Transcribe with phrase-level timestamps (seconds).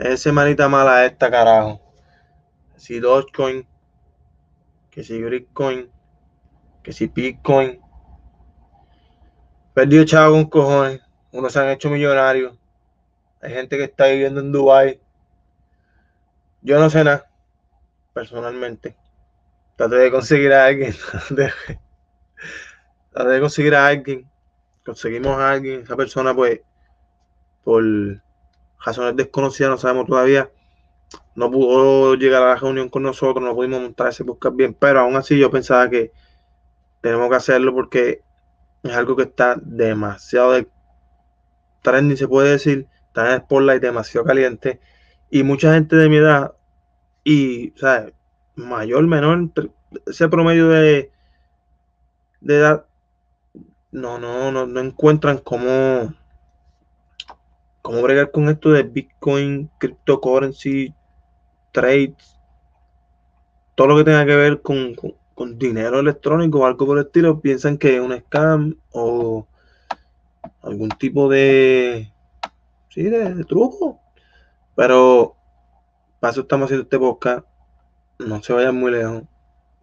[0.00, 1.78] Ese manita mala esta, carajo.
[2.76, 3.68] Si Dogecoin,
[4.90, 5.92] que si Bitcoin,
[6.82, 7.78] que si Bitcoin.
[9.74, 11.02] Perdido chavo con cojones.
[11.32, 12.56] Unos se han hecho millonarios.
[13.42, 14.98] Hay gente que está viviendo en Dubai.
[16.62, 17.30] Yo no sé nada,
[18.14, 18.96] personalmente.
[19.76, 20.94] Traté de conseguir a alguien.
[23.12, 24.26] Traté de conseguir a alguien.
[24.82, 25.82] Conseguimos a alguien.
[25.82, 26.62] Esa persona, pues,
[27.62, 27.84] por
[28.84, 30.50] razones desconocidas, no sabemos todavía.
[31.34, 35.00] No pudo llegar a la reunión con nosotros, no pudimos montar ese podcast bien, pero
[35.00, 36.12] aún así yo pensaba que
[37.00, 38.22] tenemos que hacerlo porque
[38.82, 40.68] es algo que está demasiado de
[41.82, 44.80] trending, se puede decir, está en spotlight, demasiado caliente.
[45.30, 46.54] Y mucha gente de mi edad,
[47.24, 48.10] y, sea,
[48.54, 49.50] mayor, menor,
[50.06, 51.10] ese promedio de,
[52.40, 52.86] de edad,
[53.92, 56.14] no, no, no, no encuentran cómo
[57.82, 60.94] cómo bregar con esto de Bitcoin, cryptocurrency,
[61.72, 62.38] trades,
[63.74, 64.94] todo lo que tenga que ver con,
[65.56, 69.46] dinero electrónico o algo por el estilo, piensan que es un scam o
[70.62, 72.12] algún tipo de,
[72.90, 73.98] sí, de, truco.
[74.76, 75.34] Pero
[76.20, 77.46] para eso estamos haciendo este podcast.
[78.18, 79.22] No se vayan muy lejos.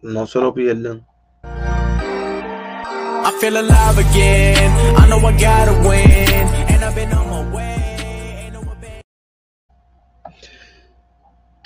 [0.00, 1.04] No se lo pierdan.
[1.42, 4.72] I feel alive again.
[4.96, 6.27] I know I gotta win.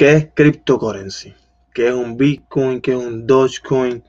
[0.02, 1.32] ¿Qué es cryptocurrency?
[1.72, 2.80] ¿Qué es un Bitcoin?
[2.80, 4.02] ¿Qué es un Dogecoin?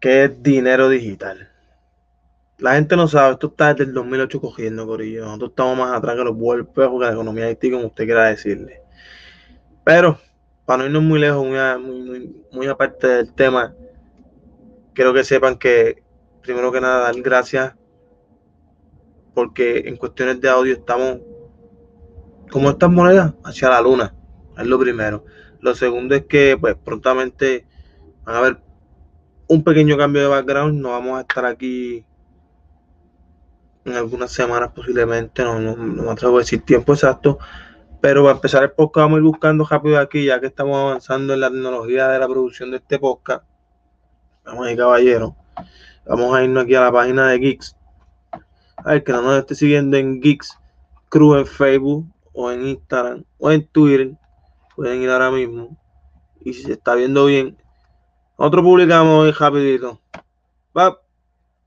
[0.00, 1.48] ¿Qué es dinero digital?
[2.58, 5.26] La gente no sabe, esto está desde el 2008 cogiendo, Corillo.
[5.26, 8.82] Nosotros estamos más atrás que los vuelves que la economía Haití, como usted quiera decirle.
[9.84, 10.18] Pero,
[10.66, 13.72] para no irnos muy lejos, muy, muy, aparte del tema,
[14.92, 16.02] quiero que sepan que,
[16.42, 17.76] primero que nada, dar gracias,
[19.34, 21.20] porque en cuestiones de audio estamos
[22.50, 24.16] como estas monedas hacia la luna.
[24.58, 25.24] Es lo primero.
[25.60, 27.66] Lo segundo es que pues prontamente
[28.24, 28.62] van a haber
[29.48, 30.80] un pequeño cambio de background.
[30.80, 32.04] No vamos a estar aquí
[33.84, 35.42] en algunas semanas posiblemente.
[35.42, 37.38] No, no, me atrevo a decir tiempo exacto.
[38.00, 41.34] Pero para empezar el podcast vamos a ir buscando rápido aquí, ya que estamos avanzando
[41.34, 43.44] en la tecnología de la producción de este podcast.
[44.44, 45.36] Vamos ahí, caballero.
[46.06, 47.76] Vamos a irnos aquí a la página de Geeks.
[48.76, 50.58] A ver, que no nos esté siguiendo en Geeks
[51.08, 54.16] Crew en Facebook o en Instagram o en Twitter
[54.82, 55.78] Pueden ir ahora mismo.
[56.40, 57.56] Y si se está viendo bien.
[58.34, 60.00] Otro publicamos hoy rapidito.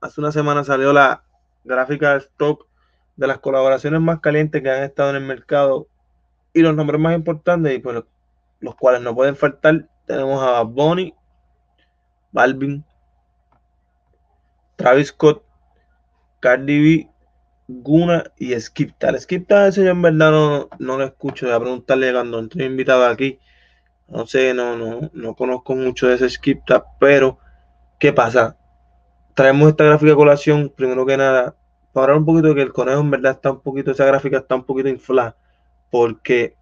[0.01, 1.23] Hace una semana salió la
[1.63, 2.67] gráfica de stock
[3.15, 5.87] de las colaboraciones más calientes que han estado en el mercado.
[6.51, 8.03] Y los nombres más importantes y pues
[8.59, 9.87] los, cuales no pueden faltar.
[10.05, 11.15] Tenemos a Bonnie,
[12.33, 12.83] Balvin,
[14.75, 15.41] Travis Scott,
[16.41, 17.09] Cardi B,
[17.67, 19.17] Guna y Skipta.
[19.19, 21.45] Skipta ese yo en verdad no, no lo escucho.
[21.47, 23.39] Voy a preguntarle cuando entré invitado aquí.
[24.07, 27.39] No sé, no, no, no conozco mucho de ese Skipta, pero
[27.99, 28.57] ¿qué pasa?
[29.33, 31.55] Traemos esta gráfica de colación, primero que nada,
[31.91, 34.37] para hablar un poquito de que el conejo en verdad está un poquito, esa gráfica
[34.37, 35.35] está un poquito inflada,
[35.89, 36.55] porque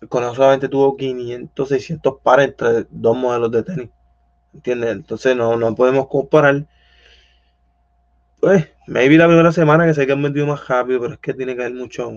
[0.00, 3.90] el conejo solamente tuvo 500, 600 pares entre dos modelos de tenis.
[4.54, 4.92] ¿Entiendes?
[4.92, 6.66] Entonces no, no podemos comparar
[8.44, 11.56] pues, maybe la primera semana que se han vendido más rápido, pero es que tiene
[11.56, 12.10] que haber mucho,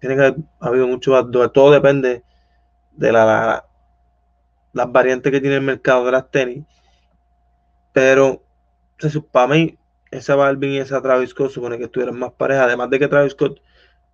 [0.00, 2.22] tiene que haber habido mucho Todo depende
[2.92, 3.64] de la,
[4.74, 6.66] las variantes que tiene el mercado de las tenis.
[7.94, 8.42] Pero,
[9.30, 9.78] para mí,
[10.10, 12.64] esa Balvin y esa Travis Scott supone que estuvieran más parejas.
[12.66, 13.58] Además de que Travis Scott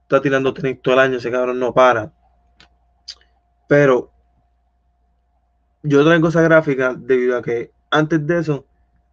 [0.03, 2.13] está tirando tenis todo el año, ese cabrón no para.
[3.67, 4.13] Pero
[5.83, 8.65] yo traigo esa gráfica debido a que antes de eso,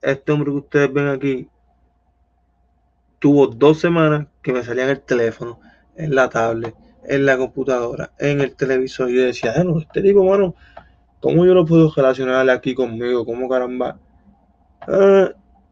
[0.02, 1.50] este hombre que ustedes ven aquí
[3.26, 5.60] tuvo dos semanas que me salía en el teléfono,
[5.96, 6.76] en la tablet,
[7.06, 9.10] en la computadora, en el televisor.
[9.10, 10.54] Y yo decía, bueno, este tipo, mano,
[11.22, 13.26] ¿cómo yo lo puedo relacionar aquí conmigo?
[13.26, 13.98] ¿Cómo caramba?
[14.82, 15.32] Ah,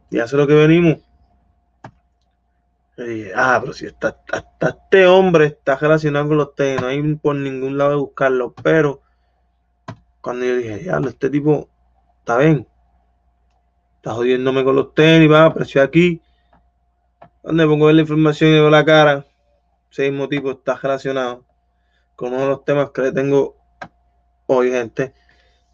[0.09, 0.97] y hace lo que venimos.
[2.97, 6.87] Y dije, ah, pero si está, hasta este hombre está relacionado con los tenis, no
[6.87, 8.55] hay por ningún lado de buscarlo.
[8.63, 9.03] Pero
[10.21, 11.69] cuando yo dije, ya, este tipo
[12.17, 12.67] está bien,
[13.97, 16.19] está jodiéndome con los tenis, va, apareció aquí
[17.43, 19.25] donde pongo la información y veo la cara,
[19.91, 21.45] ese mismo tipo está relacionado
[22.15, 23.57] con uno de los temas que le tengo
[24.47, 25.13] hoy, gente.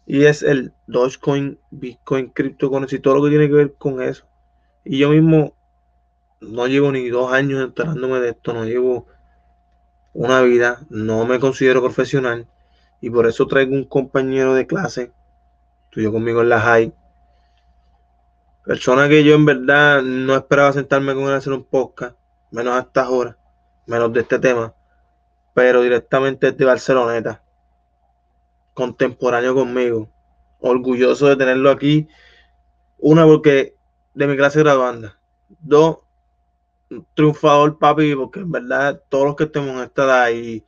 [0.04, 4.26] Y es el Dogecoin, Bitcoin, cryptocurrency, todo lo que tiene que ver con eso.
[4.84, 5.54] Y yo mismo
[6.40, 9.06] no llevo ni dos años enterándome de esto, no llevo
[10.12, 12.48] una vida, no me considero profesional.
[13.00, 15.12] Y por eso traigo un compañero de clase,
[15.84, 16.92] estudió conmigo en la high,
[18.70, 22.16] Persona que yo en verdad no esperaba sentarme con él a hacer un podcast,
[22.52, 23.34] menos a estas horas,
[23.84, 24.72] menos de este tema.
[25.54, 27.42] pero directamente de Barceloneta,
[28.72, 30.08] contemporáneo conmigo.
[30.60, 32.06] Orgulloso de tenerlo aquí.
[32.98, 33.74] Una, porque
[34.14, 35.18] de mi clase graduanda.
[35.48, 35.98] Dos,
[37.14, 40.64] triunfador, papi, porque en verdad todos los que estemos en esta edad y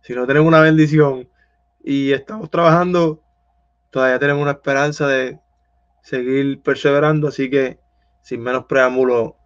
[0.00, 1.28] si no tenemos una bendición
[1.84, 3.22] y estamos trabajando,
[3.90, 5.38] todavía tenemos una esperanza de
[6.04, 7.28] seguir perseverando.
[7.28, 7.80] Así que,
[8.22, 9.36] sin menos preámbulo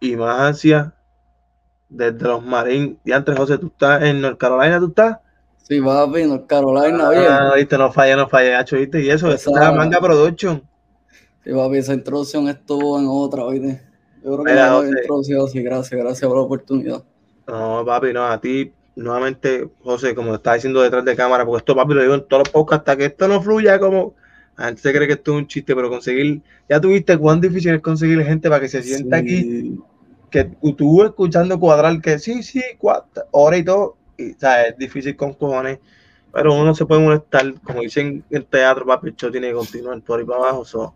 [0.00, 0.94] y más ansia,
[1.88, 2.96] desde los Marines.
[3.04, 5.18] Y antes, José, tú estás en North Carolina, ¿tú estás?
[5.62, 9.46] Sí, papi, North Carolina, ah, viste, no falla, no falla, hecho, viste, y eso, es
[9.46, 10.62] la manga production.
[11.44, 13.82] Sí, papi, esa introducción estuvo en otra, viste.
[14.22, 17.04] Yo creo que la introducción, sí, gracias, gracias por la oportunidad.
[17.46, 21.58] No, papi, no, a ti, nuevamente, José, como te estaba diciendo detrás de cámara, porque
[21.58, 24.14] esto, papi, lo digo en todos los podcasts, hasta que esto no fluya como...
[24.56, 27.74] La gente se cree que esto es un chiste, pero conseguir, ya tuviste cuán difícil
[27.74, 29.78] es conseguir gente para que se sienta aquí
[30.30, 30.44] que
[30.76, 35.78] tú escuchando cuadrar que sí, sí, cuatro, hora y todo, y es difícil con cojones,
[36.32, 39.54] pero uno se puede molestar, como dicen en el teatro, papi, el show tiene que
[39.54, 40.94] continuar por ahí para abajo.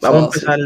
[0.00, 0.58] Vamos a empezar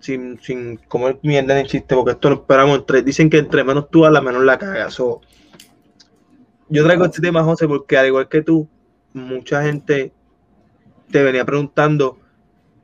[0.00, 3.88] sin, sin comer mierda ni chiste, porque esto lo esperamos entre, dicen que entre menos
[3.90, 4.96] tú la menos la cagas.
[4.96, 5.20] yo
[6.84, 8.68] traigo este tema, José, porque al igual que tú,
[9.12, 10.12] mucha gente
[11.10, 12.18] te venía preguntando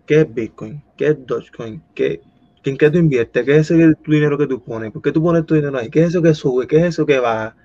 [0.06, 2.20] qué es Bitcoin, qué es Dogecoin, qué,
[2.64, 3.44] ¿En qué tú inviertes?
[3.44, 4.92] ¿Qué es ese dinero que tú pones?
[4.92, 5.90] ¿Por qué tú pones tu dinero ahí?
[5.90, 6.66] ¿Qué es eso que sube?
[6.66, 7.56] ¿Qué es eso que baja?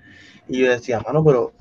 [0.48, 1.52] Y yo decía, mano, pero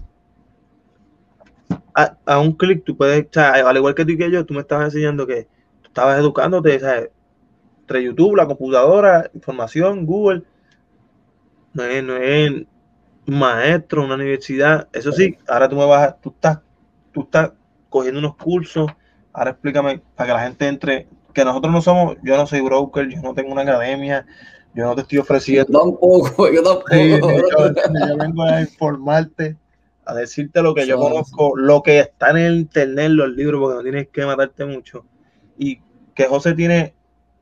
[1.94, 4.53] a, un clic tú puedes, o sea, al igual que tú y que yo, tú
[4.53, 5.47] me estabas enseñando que
[5.81, 7.09] tú estabas educándote, ¿sabes?
[7.81, 10.44] Entre YouTube, la computadora, información, Google.
[11.73, 12.67] No es, no es un
[13.27, 14.88] maestro, una universidad.
[14.94, 16.59] Eso sí, ahora tú me vas, tú estás,
[17.11, 17.51] tú estás
[17.89, 18.89] cogiendo unos cursos.
[19.34, 23.07] Ahora explícame para que la gente entre que nosotros no somos, yo no soy broker,
[23.07, 24.25] yo no tengo una academia,
[24.74, 25.72] yo no te estoy ofreciendo.
[25.72, 26.95] Yo tampoco, yo tampoco.
[26.95, 29.56] yo, vengo a informarte,
[30.06, 33.75] a decirte lo que yo conozco, lo que está en el internet, los libros, porque
[33.75, 35.06] no tienes que matarte mucho.
[35.57, 35.80] Y
[36.16, 36.95] que José tiene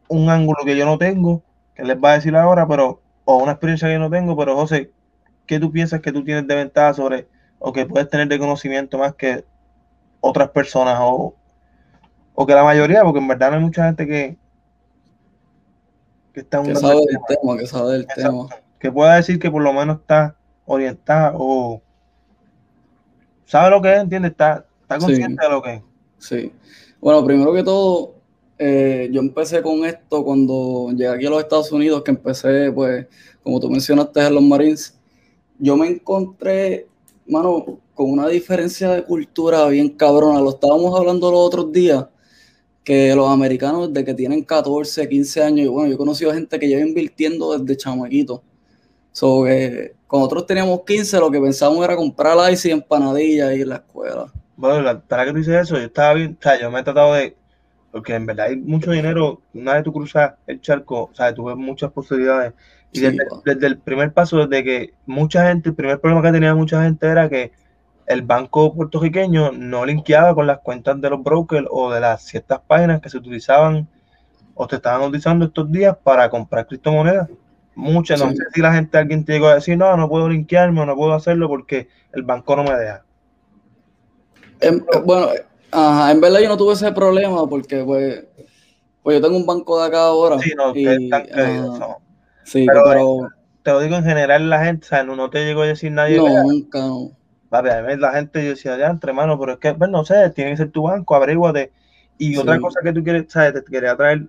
[0.08, 1.44] un ángulo que yo no tengo,
[1.74, 4.56] que les va a decir ahora, pero, o una experiencia que yo no tengo, pero
[4.56, 4.92] José,
[5.46, 7.28] ¿qué tú piensas que tú tienes de ventaja sobre,
[7.60, 9.46] o que puedes tener de conocimiento más que
[10.30, 11.36] otras personas, o
[12.36, 14.38] o que la mayoría, porque en verdad no hay mucha gente que,
[16.34, 18.48] que está que sabe del tema, que sabe del tema.
[18.78, 20.36] Que pueda decir que por lo menos está
[20.66, 21.82] orientada o
[23.46, 25.82] sabe lo que es, entiende, está, está consciente de lo que es.
[26.18, 26.52] Sí.
[27.00, 28.16] Bueno, primero que todo,
[28.60, 33.08] eh, yo empecé con esto cuando llegué aquí a los Estados Unidos, que empecé, pues,
[33.44, 35.00] como tú mencionaste en los Marines,
[35.58, 36.88] yo me encontré,
[37.28, 40.42] mano, con una diferencia de cultura bien cabrona.
[40.42, 42.06] Lo estábamos hablando los otros días
[42.84, 46.68] que los americanos de que tienen 14, 15 años, bueno, yo he conocido gente que
[46.68, 48.44] lleva invirtiendo desde chamaquito.
[49.12, 53.62] So, que cuando nosotros teníamos 15, lo que pensábamos era comprar ice y empanadillas ahí
[53.62, 54.32] en la escuela.
[54.56, 57.14] Bueno, para que tú dices eso, yo estaba bien, o sea, yo me he tratado
[57.16, 57.36] de,
[57.92, 61.46] porque en verdad hay mucho dinero, una vez tú cruzas el charco, o sea, tú
[61.46, 62.54] ves muchas posibilidades.
[62.96, 66.56] Y desde, desde, el primer paso, desde que mucha gente, el primer problema que tenía
[66.56, 67.52] mucha gente era que
[68.08, 72.60] el banco puertorriqueño no linkeaba con las cuentas de los brokers o de las ciertas
[72.66, 73.88] páginas que se utilizaban
[74.54, 77.30] o te estaban utilizando estos días para comprar criptomonedas.
[77.76, 80.82] Muchas, no sé si la gente, alguien te llegó a decir, no, no puedo linkearme
[80.82, 83.04] o no puedo hacerlo porque el banco no me deja.
[85.04, 85.28] bueno,
[86.10, 88.24] en verdad yo no tuve ese problema porque pues,
[89.04, 90.40] pues yo tengo un banco de acá ahora.
[90.40, 90.74] Sí, no,
[92.46, 93.28] sí pero,
[93.64, 96.18] te lo digo en general la gente, o sea, no, te llegó a decir nadie.
[96.18, 97.12] No, nunca, no
[97.58, 100.58] a la gente decía, ya, entre manos, pero es que, pues, no sé, tiene que
[100.58, 101.72] ser tu banco, averíguate.
[102.18, 103.54] Y otra cosa que tú quieres, ¿sabes?
[103.54, 104.28] Te quería traer,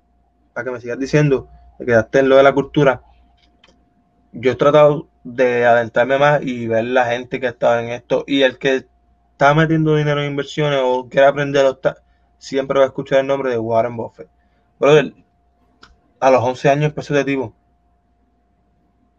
[0.52, 3.02] para que me sigas diciendo, te quedaste en lo de la cultura.
[4.32, 8.25] Yo he tratado de adentrarme más y ver la gente que estaba en esto.
[8.26, 8.87] Y el que
[9.32, 11.64] está metiendo dinero en inversiones o quiere aprender,
[12.38, 14.28] siempre va a escuchar el nombre de Warren Buffett.
[14.78, 15.14] Brother,
[16.20, 17.54] a los 11 años empezó de tipo.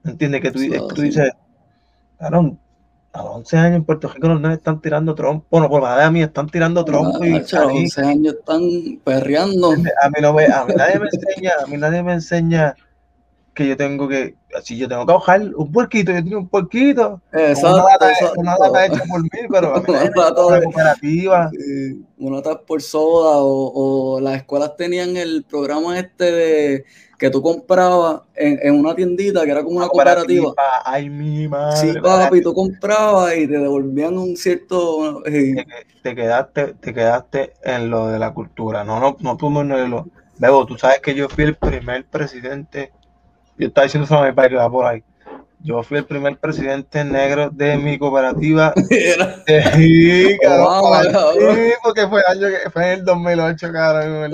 [0.07, 0.41] ¿Entiendes?
[0.41, 0.59] Que tú,
[0.93, 1.31] tú dices,
[2.17, 2.57] claro,
[3.13, 5.45] a los 11 años en Puerto Rico los nenes están tirando trompo.
[5.49, 7.23] Bueno, por la de a mí están tirando trompo.
[7.25, 8.61] y a los 11 años están
[9.03, 9.71] perreando.
[9.71, 12.75] A mí, no me, a mí nadie me enseña, a mí nadie me enseña
[13.57, 17.19] que yo tengo que, así yo tengo que bajar un puerquito, yo tengo un puerquito.
[17.33, 17.73] Exacto.
[17.73, 21.49] Una lata, una lata hecha por mí, pero una cooperativa.
[22.19, 23.71] una lata por soda o,
[24.15, 26.85] o las escuelas tenían el programa este de
[27.17, 30.53] que tú comprabas en, una tiendita que era como una cooperativa.
[30.85, 31.93] Ay, mi madre.
[31.93, 35.25] Sí, papi, tú comprabas y te devolvían un cierto.
[35.25, 35.65] Eh,
[36.03, 38.83] te, quedaste, te quedaste en lo de la cultura.
[38.83, 40.05] No, no, no tú no lo.
[40.37, 42.91] Bebo, tú sabes que yo fui el primer presidente.
[43.57, 45.03] Yo estaba diciendo eso a mi padre que va por ahí.
[45.63, 48.73] Yo fui el primer presidente negro de mi cooperativa.
[49.75, 50.37] Sí,
[51.83, 54.31] porque fue, año fue en el 2008, cabrón.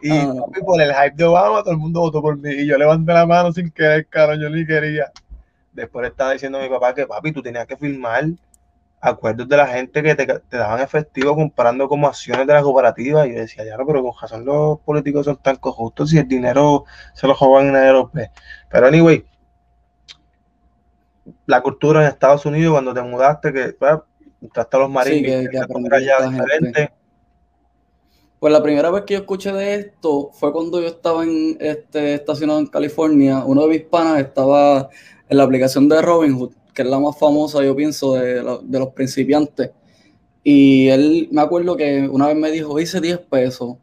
[0.00, 0.34] Y ah.
[0.64, 2.50] por el hype de Obama, todo el mundo votó por mí.
[2.50, 5.12] Y yo levanté la mano sin querer, cabrón, yo ni quería.
[5.72, 8.24] Después estaba diciendo a mi papá que, papi, tú tenías que firmar
[9.02, 13.26] acuerdos de la gente que te, daban efectivo comparando como acciones de la cooperativa.
[13.26, 16.28] Y yo decía, ya no, pero con razón los políticos son tan corruptos y el
[16.28, 18.06] dinero se lo roban en el
[18.70, 19.24] Pero anyway,
[21.46, 23.98] la cultura en Estados Unidos cuando te mudaste, que pues,
[24.40, 26.88] entraste a los marines, que,
[28.38, 32.14] Pues la primera vez que yo escuché de esto fue cuando yo estaba en este
[32.14, 33.42] estacionado en California.
[33.44, 34.88] Uno de mis panas estaba
[35.28, 39.70] en la aplicación de Robinhood que es la más famosa, yo pienso, de, los principiantes.
[40.44, 43.76] Y él, me acuerdo que una vez me dijo, hice 10 pesos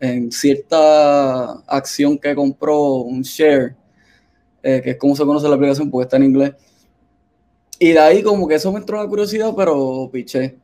[0.00, 3.74] en cierta acción que compró, un share,
[4.62, 6.54] eh, que es como se conoce la aplicación porque está en inglés.
[7.78, 10.56] Y de ahí como que eso me entró la curiosidad, pero piché.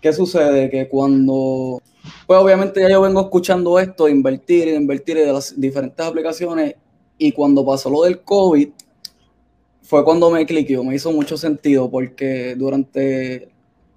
[0.00, 0.70] ¿Qué sucede?
[0.70, 1.82] Que cuando,
[2.26, 6.76] pues obviamente ya yo vengo escuchando esto, invertir, invertir de las diferentes aplicaciones,
[7.18, 8.68] y cuando pasó lo del COVID,
[9.86, 13.48] fue cuando me cliqueó, me hizo mucho sentido porque durante,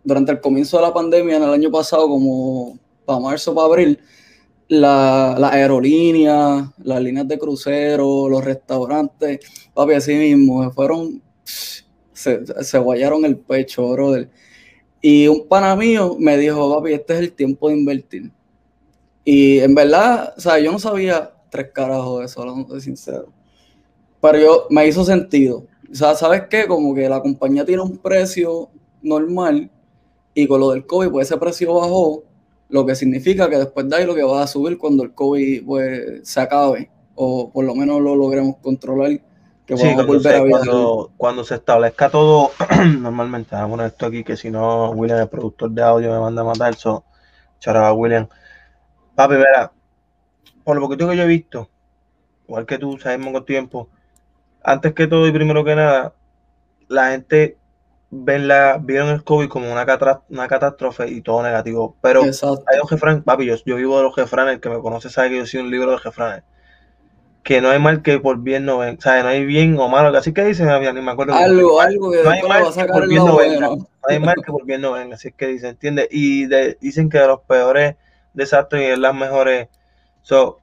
[0.03, 4.00] durante el comienzo de la pandemia en el año pasado, como para marzo, para abril,
[4.67, 9.39] la, la aerolínea, las líneas de crucero, los restaurantes,
[9.74, 14.29] papi, así mismo, fueron, se, se guayaron el pecho, brother.
[15.01, 18.31] Y un pana mío me dijo, papi, este es el tiempo de invertir.
[19.25, 23.34] Y en verdad, o sea, yo no sabía tres carajos de eso, de sincero.
[24.22, 25.65] Pero yo, me hizo sentido.
[25.91, 26.67] O sea, ¿sabes qué?
[26.67, 28.69] Como que la compañía tiene un precio
[29.01, 29.69] normal
[30.34, 32.24] y con lo del COVID, pues ese precio bajó,
[32.69, 35.65] lo que significa que después de ahí lo que va a subir cuando el COVID
[35.65, 39.19] pues, se acabe o por lo menos lo logremos controlar.
[39.65, 42.51] Que sí, cuando, se, cuando, cuando, se establezca todo,
[43.00, 46.19] normalmente, vamos a poner esto aquí, que si no, William, el productor de audio, me
[46.19, 47.03] manda a matar, eso,
[47.60, 48.27] charaba William.
[49.13, 49.72] Papi, verá,
[50.63, 51.69] por lo que yo he visto,
[52.48, 53.89] igual que tú, sabemos con tiempo,
[54.63, 56.13] antes que todo y primero que nada,
[56.87, 57.57] la gente
[58.11, 59.85] ven la, vieron el COVID como una,
[60.29, 61.95] una catástrofe y todo negativo.
[62.01, 65.29] Pero hay un refrán, papi, yo, vivo de los refranes, el que me conoce sabe
[65.29, 66.43] que yo soy un libro de refranes.
[67.43, 69.87] Que no hay mal que por bien no ven, o sea, no hay bien o
[69.87, 71.33] malo, así que dicen, ni me acuerdo.
[71.33, 74.51] Algo, algo que no hay mal que por bien no venga, no hay mal que
[74.51, 76.09] por bien no venga, así que dicen, ¿entiendes?
[76.11, 76.47] Y
[76.81, 77.95] dicen que de los peores
[78.33, 79.69] desastres y de las mejores.
[80.21, 80.59] So,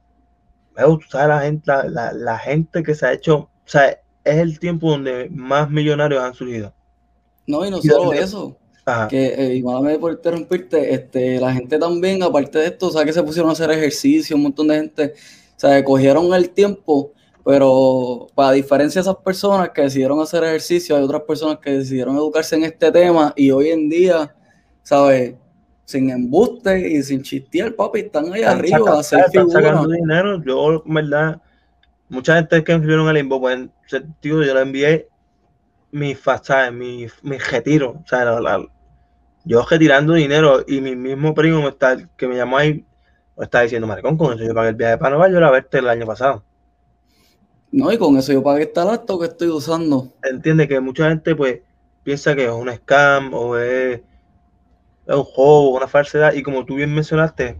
[0.75, 3.89] me gusta la gente, la, la gente que se ha hecho o sea,
[4.23, 6.73] es el tiempo donde más millonarios han surgido.
[7.45, 8.57] No, y no solo eso.
[9.09, 13.11] Que, eh, igual por interrumpirte, este, la gente también, aparte de esto, o sea, que
[13.11, 15.13] se pusieron a hacer ejercicio, un montón de gente,
[15.57, 17.11] o sea, cogieron el tiempo,
[17.43, 22.15] pero para diferencia de esas personas que decidieron hacer ejercicio, hay otras personas que decidieron
[22.15, 24.33] educarse en este tema y hoy en día,
[24.83, 25.35] ¿sabes?
[25.83, 30.41] Sin embuste y sin chistear, papi, están ahí arriba, están sacando dinero.
[30.45, 31.41] Yo, en verdad,
[32.09, 33.67] mucha gente que inscribieron al Limbo, pues,
[34.19, 35.07] tío, yo le envié
[35.91, 36.73] mi, ¿sabes?
[36.73, 38.39] mi, mi retiro, o sea,
[39.45, 42.85] yo retirando dinero y mi mismo primo me está, que me llamó ahí,
[43.37, 45.77] me está diciendo, maricón, con eso yo pagué el viaje para Nueva York a verte
[45.79, 46.43] el año pasado.
[47.71, 50.13] No, y con eso yo pagué este laptop que estoy usando.
[50.23, 51.61] Entiende que mucha gente, pues,
[52.03, 54.01] piensa que es un scam o es,
[55.05, 57.57] es un juego, una falsedad, y como tú bien mencionaste,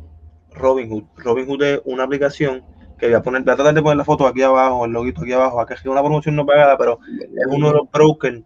[0.52, 1.04] Robinhood.
[1.18, 2.64] Robinhood es una aplicación
[2.98, 5.22] que voy a poner, voy a tratar de poner la foto aquí abajo, el loguito
[5.22, 8.42] aquí abajo, aquí es una promoción no pagada, pero es uno de los brokers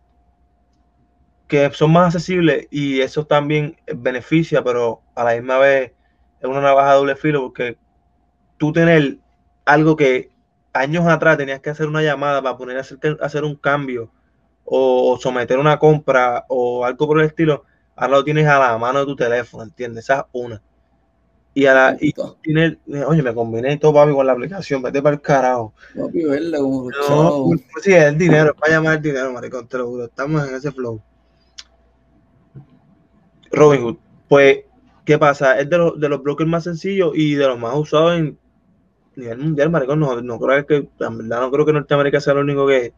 [1.47, 5.91] que son más accesibles y eso también beneficia, pero a la misma vez
[6.39, 7.77] es una navaja de doble filo porque
[8.57, 9.17] tú tener
[9.65, 10.31] algo que
[10.73, 14.11] años atrás tenías que hacer una llamada para poner a hacer, hacer un cambio
[14.63, 17.65] o, someter una compra o algo por el estilo,
[17.95, 20.05] ahora lo tienes a la mano de tu teléfono, ¿entiendes?
[20.05, 20.61] Esa es una.
[21.53, 25.15] Y, a la, y tiene, oye, me combiné todo, papi, con la aplicación, vete para
[25.15, 25.73] el carajo.
[25.95, 29.77] Papi, verle como no, pues, sí, es el dinero, para llamar el dinero, maricón, te
[29.77, 31.01] lo juro, estamos en ese flow.
[33.51, 33.97] Robinhood,
[34.29, 34.59] pues,
[35.03, 35.59] ¿qué pasa?
[35.59, 38.37] Es de los, de los brokers más sencillos y de los más usados en
[39.17, 42.41] nivel mundial, maricón, no, no creo que, en verdad, no creo que Norteamérica sea lo
[42.41, 42.93] único que,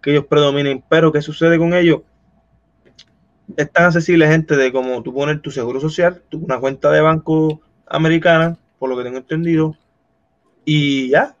[0.00, 2.02] que ellos predominen, pero ¿qué sucede con ellos?
[3.56, 7.00] Es tan accesible, gente, de como tú poner tu seguro social, tu, una cuenta de
[7.00, 9.76] banco americana, por lo que tengo entendido,
[10.64, 11.36] y ya,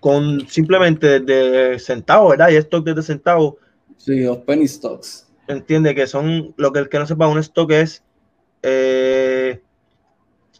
[0.00, 2.50] con simplemente de centavos, ¿verdad?
[2.50, 3.54] Y stock desde centavos.
[3.96, 5.28] Sí, los penny stocks.
[5.46, 8.02] Entiende que son, lo que el que no sepa, un stock es,
[8.62, 9.62] eh,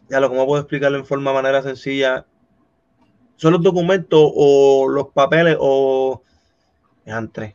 [0.09, 2.25] ya lo, ¿cómo puedo explicarlo en forma, manera sencilla?
[3.37, 6.21] son los documentos o los papeles o
[7.05, 7.54] entre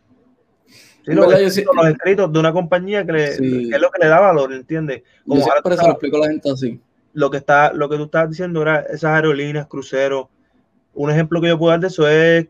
[1.05, 3.41] los, escritos, de una compañía que, es
[3.81, 5.03] lo que le da valor, ¿entiendes?
[5.27, 6.81] Como ahora lo explico a la gente así.
[7.13, 10.27] Lo que, está, lo que tú estabas diciendo era esas aerolíneas, cruceros.
[10.95, 12.47] Un ejemplo que yo puedo dar de eso es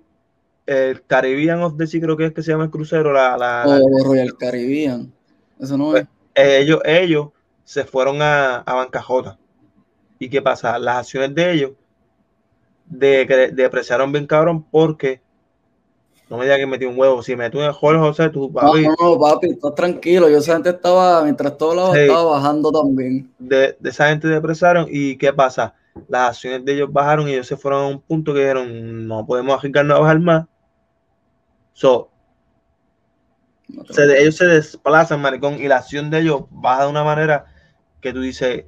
[0.67, 3.13] el Caribbean of the Sea, creo que es que se llama el crucero.
[3.13, 5.13] La, la, oh, Royal Caribbean.
[5.59, 6.63] Eso no pues, es.
[6.63, 7.29] Ellos, ellos
[7.65, 9.39] se fueron a, a bancajota.
[10.19, 10.79] ¿Y qué pasa?
[10.79, 11.73] Las acciones de ellos
[12.91, 15.23] de, depreciaron bien cabrón porque
[16.31, 17.25] no me digas que metí un huevo.
[17.25, 18.87] Si metí un Jorge José, tú papi.
[18.87, 20.31] No, no, papi, estás tranquilo.
[20.31, 23.29] Yo esa gente estaba, mientras todos lados estaba bajando también.
[23.37, 24.87] De, de, esa gente depresaron.
[24.89, 25.75] ¿Y qué pasa?
[26.07, 29.27] Las acciones de ellos bajaron y ellos se fueron a un punto que dijeron, no
[29.27, 30.47] podemos arriesgarnos a bajar más.
[31.73, 32.11] So,
[33.99, 37.47] ellos se desplazan, maricón, y la acción de ellos baja de una manera
[38.01, 38.67] que tú dices,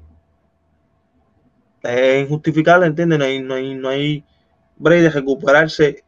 [1.85, 3.21] es injustificable, ¿entiendes?
[3.21, 4.25] No hay, no hay, no hay
[4.79, 6.05] break de recuperarse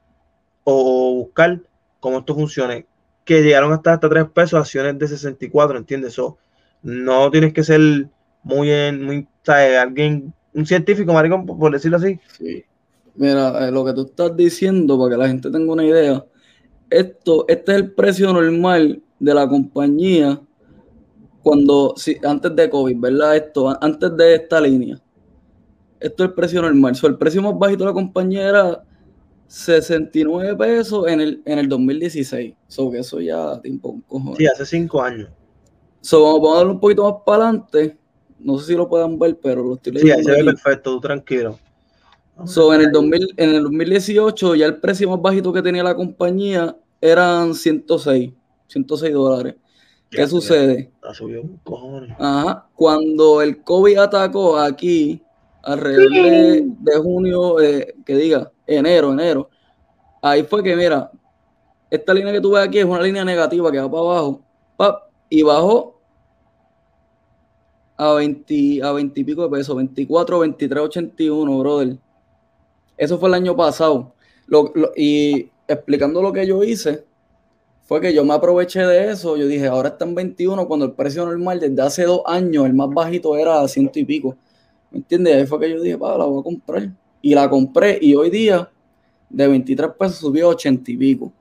[0.64, 1.61] o buscar
[2.00, 2.87] cómo esto funcione.
[3.25, 6.12] Que llegaron hasta, hasta 3 pesos, acciones de 64, ¿entiendes?
[6.12, 6.37] Eso
[6.83, 7.80] no tienes que ser
[8.42, 12.18] muy, muy alguien, un científico, maricón, por decirlo así.
[12.38, 12.64] Sí.
[13.16, 16.25] Mira, eh, lo que tú estás diciendo, para que la gente tenga una idea,
[16.90, 20.40] esto, este es el precio normal de la compañía
[21.42, 23.37] cuando, si, antes de COVID, ¿verdad?
[23.37, 25.00] Esto, antes de esta línea.
[26.00, 26.94] Esto es el precio normal.
[27.02, 28.83] el precio más bajito de la compañía era
[29.46, 32.54] 69 pesos en el, en el 2016.
[32.68, 34.36] So, que eso ya tiempo un cojón.
[34.36, 35.28] Sí, hace cinco años.
[36.00, 37.96] So, vamos a darle un poquito más para adelante.
[38.38, 40.22] No sé si lo puedan ver, pero lo estoy leyendo.
[40.22, 41.58] Sí, ahí se ve perfecto, tú tranquilo.
[42.46, 45.94] So, en, el 2000, en el 2018 ya el precio más bajito que tenía la
[45.94, 48.32] compañía eran 106,
[48.66, 49.54] 106 dólares.
[50.10, 50.92] ¿Qué sucede?
[51.02, 52.12] Ha subido un cojón.
[52.18, 52.68] Ajá.
[52.74, 55.22] Cuando el COVID atacó aquí,
[55.62, 59.49] alrededor de, junio, eh, que diga, enero, enero,
[60.23, 61.11] ahí fue que, mira,
[61.90, 64.40] esta línea que tú ves aquí es una línea negativa que va para abajo,
[65.28, 66.00] y bajó
[67.96, 71.96] a 20, a 20 y pico de pesos, 24, 23, 81, brother.
[72.96, 74.12] Eso fue el año pasado.
[74.96, 77.05] y explicando lo que yo hice,
[77.85, 79.37] fue que yo me aproveché de eso.
[79.37, 82.74] Yo dije, ahora está en 21, cuando el precio normal desde hace dos años, el
[82.74, 84.37] más bajito era ciento y pico.
[84.90, 85.37] ¿Me entiendes?
[85.37, 86.90] Ahí fue que yo dije, pa, la voy a comprar.
[87.24, 88.68] Y la compré y hoy día
[89.30, 91.32] de 23 pesos subió a 80 y pico.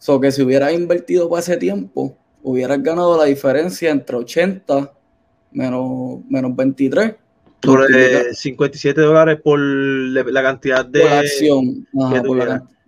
[0.00, 4.92] So que si hubiera invertido para ese tiempo, hubieras ganado la diferencia entre 80
[5.52, 7.14] menos, menos 23.
[7.62, 11.08] Sobre 57 dólares por la cantidad de...
[11.08, 11.86] acción.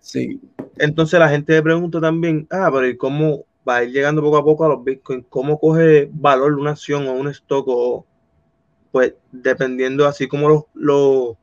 [0.01, 0.41] sí.
[0.79, 4.37] Entonces la gente me pregunta también, ah, pero ¿y cómo va a ir llegando poco
[4.37, 5.27] a poco a los bitcoins?
[5.29, 8.05] ¿Cómo coge valor una acción o un stock o
[8.97, 11.37] pues dependiendo, así como los,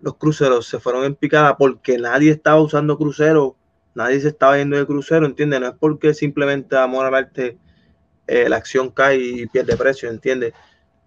[0.00, 3.52] los, cruceros se fueron en picada porque nadie estaba usando cruceros,
[3.94, 5.60] nadie se estaba yendo de crucero, ¿entiendes?
[5.60, 7.58] No es porque simplemente amor al arte
[8.26, 10.52] eh, la acción cae y pierde precio, ¿entiendes?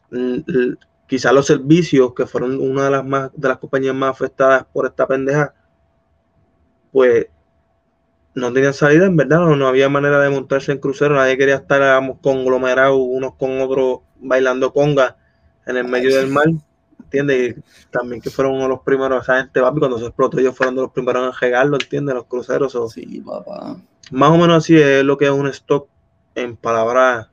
[0.10, 4.66] Mm, quizás los servicios, que fueron una de las más de las compañías más afectadas
[4.72, 5.54] por esta pendeja,
[6.94, 7.28] pues
[8.36, 11.82] no tenían salida, en verdad, no, había manera de montarse en crucero, nadie quería estar
[11.82, 15.18] digamos, conglomerados unos con otros bailando conga
[15.66, 16.46] en el medio del mar,
[17.04, 17.58] ¿entiendes?
[17.58, 20.56] Y también que fueron uno de los primeros, esa gente, papi, cuando se explotó, ellos
[20.56, 22.16] fueron de los primeros en regarlo, ¿entiendes?
[22.16, 22.76] Los cruceros.
[22.76, 23.78] O, sí, papá.
[24.12, 25.88] Más o menos así es lo que es un stock
[26.36, 27.30] en palabras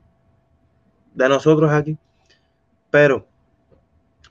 [1.14, 1.98] de nosotros aquí.
[2.90, 3.26] Pero,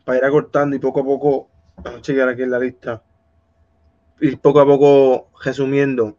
[0.04, 3.04] para ir acortando y poco a poco, vamos a chequear aquí en la lista,
[4.22, 6.18] y poco a poco resumiendo,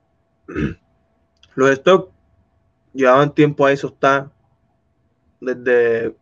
[1.55, 2.13] los stocks
[2.93, 4.31] llevaban tiempo a eso está
[5.41, 6.17] desde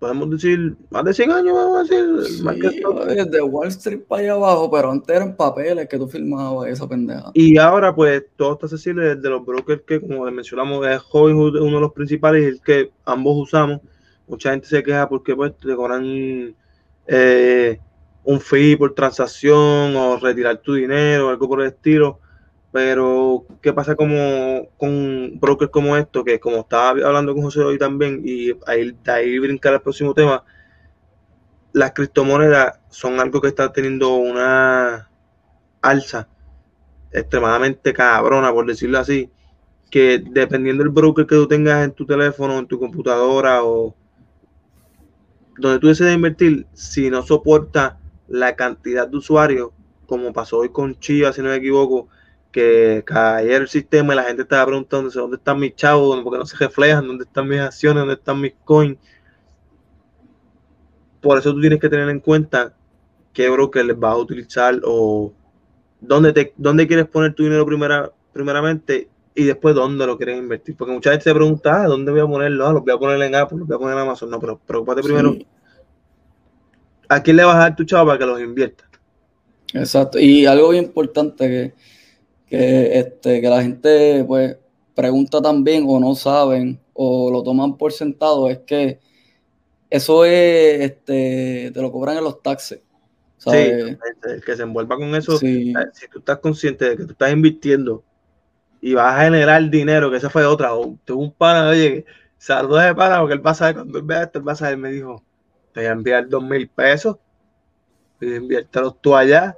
[0.00, 2.42] podemos decir, más de 100 años, vamos a decir.
[2.42, 6.70] más que de Wall Street para allá abajo, pero antes eran papeles que tú firmabas
[6.70, 7.30] esa pendeja.
[7.34, 11.76] Y ahora, pues, todo está accesible desde los brokers que, como mencionamos, es Robinhood, uno
[11.76, 13.80] de los principales el que ambos usamos.
[14.26, 16.56] Mucha gente se queja porque, pues, te cobran
[17.06, 17.78] eh,
[18.24, 22.20] un fee por transacción o retirar tu dinero o algo por el estilo.
[22.72, 26.24] Pero, ¿qué pasa como con brokers como esto?
[26.24, 30.14] Que como estaba hablando con José hoy también, y ahí, de ahí brincar al próximo
[30.14, 30.44] tema,
[31.72, 35.08] las criptomonedas son algo que está teniendo una
[35.82, 36.28] alza
[37.12, 39.30] extremadamente cabrona, por decirlo así,
[39.90, 43.96] que dependiendo del broker que tú tengas en tu teléfono, en tu computadora o
[45.58, 49.70] donde tú decides invertir, si no soporta la cantidad de usuarios,
[50.06, 52.08] como pasó hoy con Chia, si no me equivoco,
[52.50, 56.46] que cayera el sistema y la gente estaba preguntando dónde están mis chavos, porque no
[56.46, 58.98] se reflejan, dónde están mis acciones, dónde están mis coins.
[61.20, 62.74] Por eso tú tienes que tener en cuenta
[63.32, 65.32] qué broker les vas a utilizar o
[66.00, 70.76] dónde, te, dónde quieres poner tu dinero primera, primeramente y después dónde lo quieres invertir.
[70.76, 72.66] Porque mucha gente se pregunta, ah, ¿dónde voy a ponerlo?
[72.66, 74.30] Ah, lo voy a poner en Apple, lo voy a poner en Amazon.
[74.30, 75.36] No, pero preocupate primero.
[77.08, 78.84] ¿A quién le vas a dar tu chavo para que los invierta?
[79.74, 80.18] Exacto.
[80.18, 81.74] Y algo bien importante que,
[82.50, 84.56] que, este, que la gente pues
[84.94, 88.98] pregunta también o no saben o lo toman por sentado es que
[89.88, 92.80] eso es, este, te lo cobran en los taxes.
[93.38, 93.98] Sí, el
[94.44, 98.04] que se envuelva con eso, eh, si tú estás consciente de que tú estás invirtiendo
[98.82, 102.04] y vas a generar dinero, que esa fue otra, o tuvo un pana, oye,
[102.36, 105.22] saludó de pana, porque él pasa, cuando él vea esto, él pasa, él me dijo,
[105.72, 107.16] te voy a enviar dos mil pesos,
[108.20, 109.56] y inviértelos tú allá,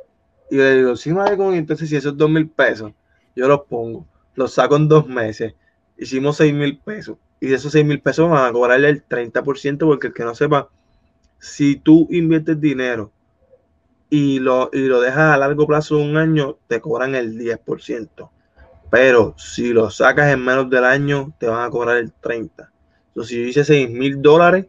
[0.53, 2.93] y le digo, sí, madre, entonces si esos dos mil pesos,
[3.35, 5.55] yo los pongo, los saco en dos meses,
[5.97, 9.79] hicimos seis mil pesos, y de esos seis mil pesos van a cobrarle el 30%,
[9.79, 10.69] porque el que no sepa,
[11.39, 13.13] si tú inviertes dinero
[14.11, 18.31] y lo, y lo dejas a largo plazo de un año, te cobran el 10%.
[18.91, 22.51] Pero si lo sacas en menos del año, te van a cobrar el 30%.
[23.09, 24.67] Entonces, si yo hice 6 mil dólares,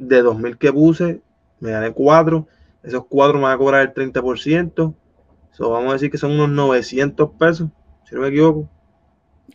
[0.00, 1.22] de 2 mil que puse,
[1.60, 2.48] me gané 4.
[2.84, 4.94] Esos 4 me van a cobrar el 30%.
[5.52, 7.68] Eso vamos a decir que son unos 900 pesos,
[8.08, 8.68] si no me equivoco.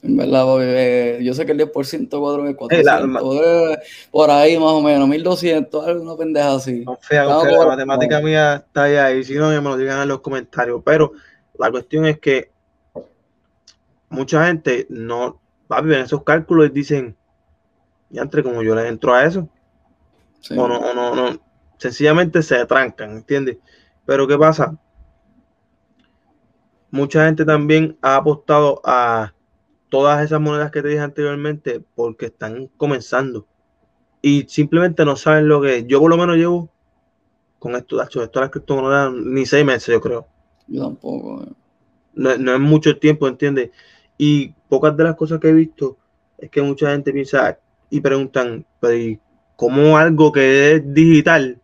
[0.02, 1.74] En verdad, porque, yo sé que el 10%
[2.10, 3.78] 4 es 400,
[4.12, 6.86] por ahí más o menos, 1200, alguna pendeja así.
[6.86, 10.82] No, fea, la matemática mía está ahí, si no, me lo digan en los comentarios.
[10.86, 11.12] Pero
[11.58, 12.50] la cuestión es que
[14.10, 17.18] mucha gente no va a vivir en esos cálculos y dicen,
[18.10, 19.50] ya entre como yo les entro a eso.
[20.52, 21.39] O no, no, no,
[21.80, 23.58] sencillamente se trancan, ¿entiendes?
[24.06, 24.78] Pero ¿qué pasa?
[26.92, 29.34] Mucha gente también ha apostado a
[29.89, 33.48] todas esas monedas que te dije anteriormente porque están comenzando
[34.22, 35.88] y simplemente no saben lo que es.
[35.88, 36.70] Yo por lo menos llevo
[37.58, 40.28] con esto, esto de las criptomonedas ni seis meses, yo creo.
[40.68, 41.44] Yo tampoco.
[41.44, 41.54] Eh.
[42.15, 43.72] No, no, es mucho tiempo, ¿entiendes?
[44.18, 45.98] Y pocas de las cosas que he visto
[46.38, 49.20] es que mucha gente piensa y preguntan, pero
[49.56, 51.59] ¿cómo algo que es digital,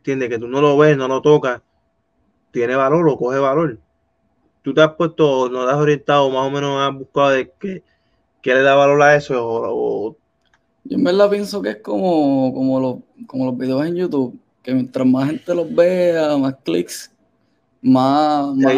[0.00, 1.60] entiende que tú no lo ves, no lo tocas,
[2.50, 3.78] tiene valor o coge valor?
[4.62, 7.82] Tú te has puesto, no te has orientado, más o menos has buscado de qué,
[8.42, 10.16] le da valor a eso o,
[10.84, 14.72] yo en verdad pienso que es como, como, los, como los videos en YouTube, que
[14.72, 17.12] mientras más gente los vea, más clics,
[17.82, 18.74] más, más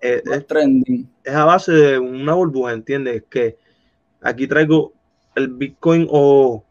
[0.00, 1.08] es, trending.
[1.22, 3.22] Es a base de una burbuja, ¿entiendes?
[3.30, 3.56] Que
[4.20, 4.92] aquí traigo
[5.36, 6.64] el Bitcoin o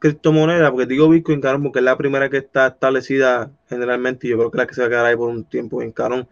[0.00, 4.38] criptomoneda, porque digo Bitcoin, carón, porque es la primera que está establecida generalmente, y yo
[4.38, 6.26] creo que la que se va a quedar ahí por un tiempo en carón.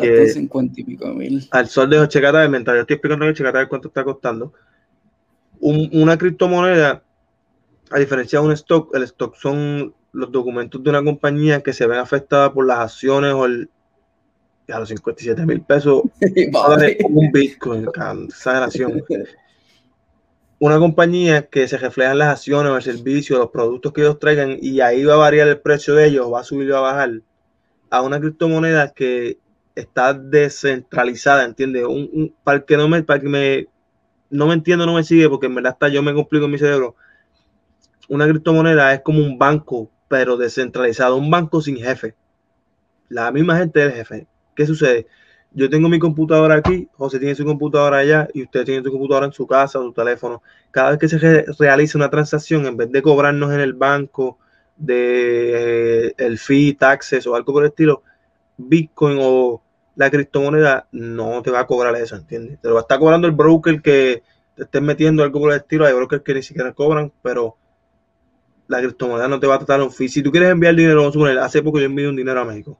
[0.00, 1.46] Que 50 y pico mil.
[1.50, 4.54] Al sol de checata mientras yo estoy explicando checata cuánto está costando.
[5.60, 7.02] una criptomoneda,
[7.90, 11.86] a diferencia de un stock, el stock son los documentos de una compañía que se
[11.86, 13.68] ven afectadas por las acciones o el,
[14.68, 16.02] a los 57 mil pesos
[17.08, 17.88] un Bitcoin,
[18.28, 19.02] exageración.
[20.60, 24.58] Una compañía que se refleja en las acciones el servicio, los productos que ellos traigan
[24.60, 26.92] y ahí va a variar el precio de ellos, va a subir o va a
[26.94, 27.22] bajar,
[27.90, 29.38] a una criptomoneda que
[29.74, 31.84] está descentralizada, ¿entiendes?
[31.84, 33.68] Un, para que no me, para que me,
[34.30, 36.58] no me entiendo, no me sigue, porque en verdad hasta yo me complico en mi
[36.58, 36.96] cerebro.
[38.08, 42.14] Una criptomoneda es como un banco pero descentralizado, un banco sin jefe.
[43.08, 44.26] La misma gente del jefe.
[44.56, 45.06] ¿Qué sucede?
[45.52, 49.26] Yo tengo mi computadora aquí, José tiene su computadora allá y usted tiene su computadora
[49.26, 50.42] en su casa, su teléfono.
[50.70, 54.38] Cada vez que se realiza una transacción, en vez de cobrarnos en el banco
[54.76, 58.02] de eh, el fee, taxes o algo por el estilo,
[58.58, 59.62] Bitcoin o
[59.96, 62.60] la criptomoneda no te va a cobrar eso, ¿entiendes?
[62.60, 64.22] Te lo va a estar cobrando el broker que
[64.54, 65.86] te esté metiendo algo por el estilo.
[65.86, 67.56] Hay brokers que ni siquiera cobran, pero
[68.68, 70.08] la criptomoneda no te va a tratar un fee.
[70.08, 72.44] Si tú quieres enviar dinero, vamos a suponer, hace poco yo envié un dinero a
[72.44, 72.78] México.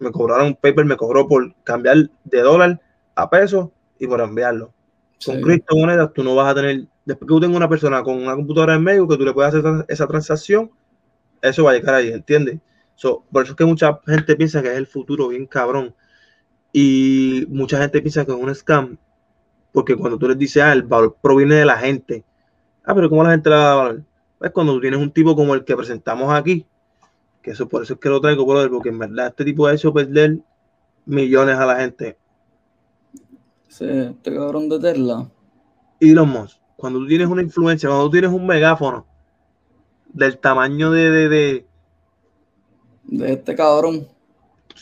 [0.00, 2.80] Me cobraron un paper, me cobró por cambiar de dólar
[3.14, 4.72] a peso y por enviarlo.
[5.24, 8.34] Con criptomonedas tú no vas a tener, después que tú tengas una persona con una
[8.34, 10.70] computadora en México que tú le puedas hacer esa transacción,
[11.42, 12.58] eso va a llegar ahí, ¿entiendes?
[13.30, 15.94] por eso es que mucha gente piensa que es el futuro bien cabrón.
[16.72, 18.98] Y mucha gente piensa que es un scam,
[19.72, 22.24] porque cuando tú les dices, ah, el valor proviene de la gente.
[22.84, 24.04] Ah, pero ¿cómo la gente le da valor?
[24.40, 26.66] pues cuando tú tienes un tipo como el que presentamos aquí,
[27.42, 29.74] que eso por eso es que lo traigo, brother, porque en verdad este tipo ha
[29.74, 30.38] hecho perder
[31.06, 32.16] millones a la gente.
[33.68, 35.30] Sí, este cabrón de Tesla.
[36.00, 39.06] Y los Musk, cuando tú tienes una influencia, cuando tú tienes un megáfono
[40.12, 41.28] del tamaño de, de,
[43.04, 44.06] de, este cabrón.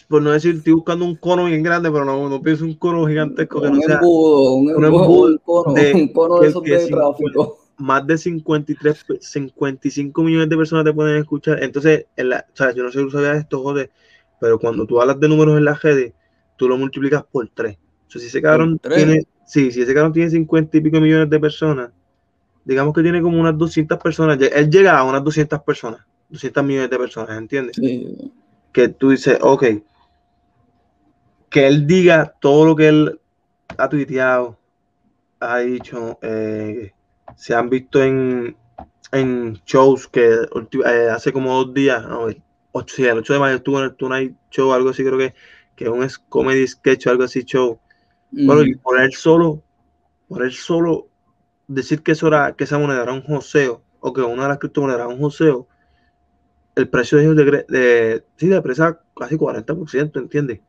[0.08, 3.06] Por no decir, estoy buscando un cono bien grande, pero no, no pienso un cono
[3.06, 3.96] gigantesco que no sea.
[3.96, 8.18] un, embudo, un, embudo, un cono, de, un cono de esos de tráfico más de
[8.18, 11.62] 53, 55 millones de personas te pueden escuchar.
[11.62, 13.90] Entonces, en la, o sea, yo no sé si sabías esto, joder,
[14.40, 16.12] pero cuando tú hablas de números en la redes,
[16.56, 17.76] tú lo multiplicas por 3.
[17.76, 21.30] O sea, si ese cabrón tiene, sí, si ese cabrón tiene 50 y pico millones
[21.30, 21.90] de personas,
[22.64, 26.90] digamos que tiene como unas 200 personas, él llega a unas 200 personas, 200 millones
[26.90, 27.76] de personas, ¿entiendes?
[27.76, 28.32] Sí.
[28.72, 29.64] Que tú dices, ok,
[31.48, 33.20] que él diga todo lo que él
[33.76, 34.58] ha tuiteado,
[35.40, 36.92] ha dicho, eh,
[37.38, 38.56] se han visto en,
[39.12, 43.56] en shows que eh, hace como dos días, no, el 8, el 8 de mayo
[43.56, 45.34] estuvo en el Tonight Show, algo así, creo que,
[45.76, 47.78] que es un comedy sketch o algo así, show.
[48.32, 49.62] Bueno, y por él solo,
[50.26, 51.06] por él solo
[51.68, 54.58] decir que eso era, que esa moneda era un joseo, o que una de las
[54.58, 55.68] criptomonedas era un joseo,
[56.74, 60.60] el precio de ellos de, de, sí, de presa casi 40%, ¿entiendes?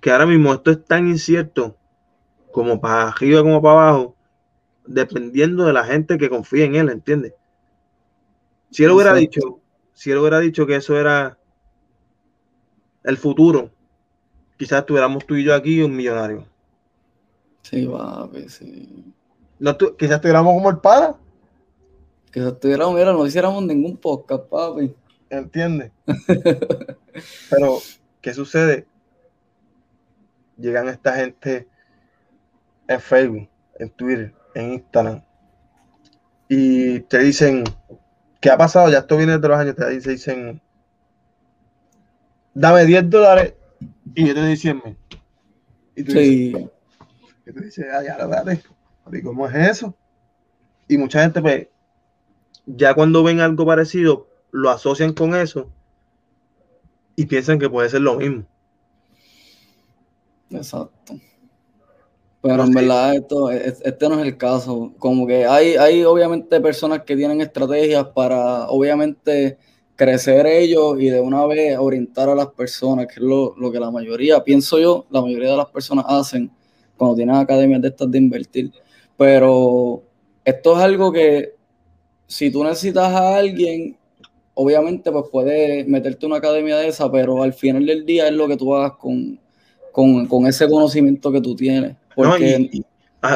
[0.00, 1.76] Que ahora mismo esto es tan incierto
[2.50, 4.16] como para arriba como para abajo,
[4.86, 7.34] dependiendo de la gente que confía en él, ¿entiendes?
[8.70, 9.60] Si él hubiera dicho,
[9.92, 11.38] si él hubiera dicho que eso era
[13.04, 13.70] el futuro,
[14.56, 16.46] quizás estuviéramos tú y yo aquí un millonario.
[17.62, 19.12] Sí, papi, sí.
[19.58, 21.16] No, quizás estuviéramos como el para.
[22.32, 24.94] Quizás estuviéramos, mira, no hiciéramos ningún podcast, papi.
[25.30, 25.92] ¿Entiendes?
[27.50, 27.78] Pero,
[28.20, 28.86] ¿qué sucede?
[30.56, 31.68] Llegan esta gente
[32.88, 35.22] en Facebook, en Twitter, en Instagram,
[36.48, 37.64] y te dicen,
[38.40, 38.90] ¿qué ha pasado?
[38.90, 40.60] Ya esto viene de los años, te dicen,
[42.54, 43.54] dame 10 dólares
[44.14, 44.96] y yo te doy 100 mil.
[45.94, 46.70] Y tú dices,
[47.46, 48.62] y tú dices, ah, ya, dale.
[49.12, 49.94] ¿Y cómo es eso?
[50.88, 51.68] Y mucha gente, pues,
[52.66, 55.70] ya cuando ven algo parecido, lo asocian con eso
[57.16, 58.44] y piensan que puede ser lo mismo.
[60.50, 61.14] Exacto.
[62.42, 64.92] Pero en verdad esto, este no es el caso.
[64.98, 69.58] Como que hay, hay obviamente personas que tienen estrategias para obviamente
[69.94, 73.78] crecer ellos y de una vez orientar a las personas, que es lo, lo que
[73.78, 76.50] la mayoría, pienso yo, la mayoría de las personas hacen
[76.96, 78.72] cuando tienen academias de estas de invertir.
[79.16, 80.02] Pero
[80.44, 81.54] esto es algo que
[82.26, 83.96] si tú necesitas a alguien,
[84.54, 88.32] obviamente pues puedes meterte en una academia de esa, pero al final del día es
[88.32, 89.38] lo que tú hagas con,
[89.92, 91.96] con, ese conocimiento que tú tienes.
[92.14, 92.70] Porque,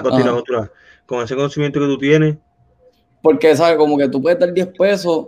[0.02, 0.70] continúa,
[1.06, 2.36] Con ese conocimiento que tú tienes.
[3.22, 3.76] Porque, ¿sabes?
[3.76, 5.26] Como que tú puedes dar 10 pesos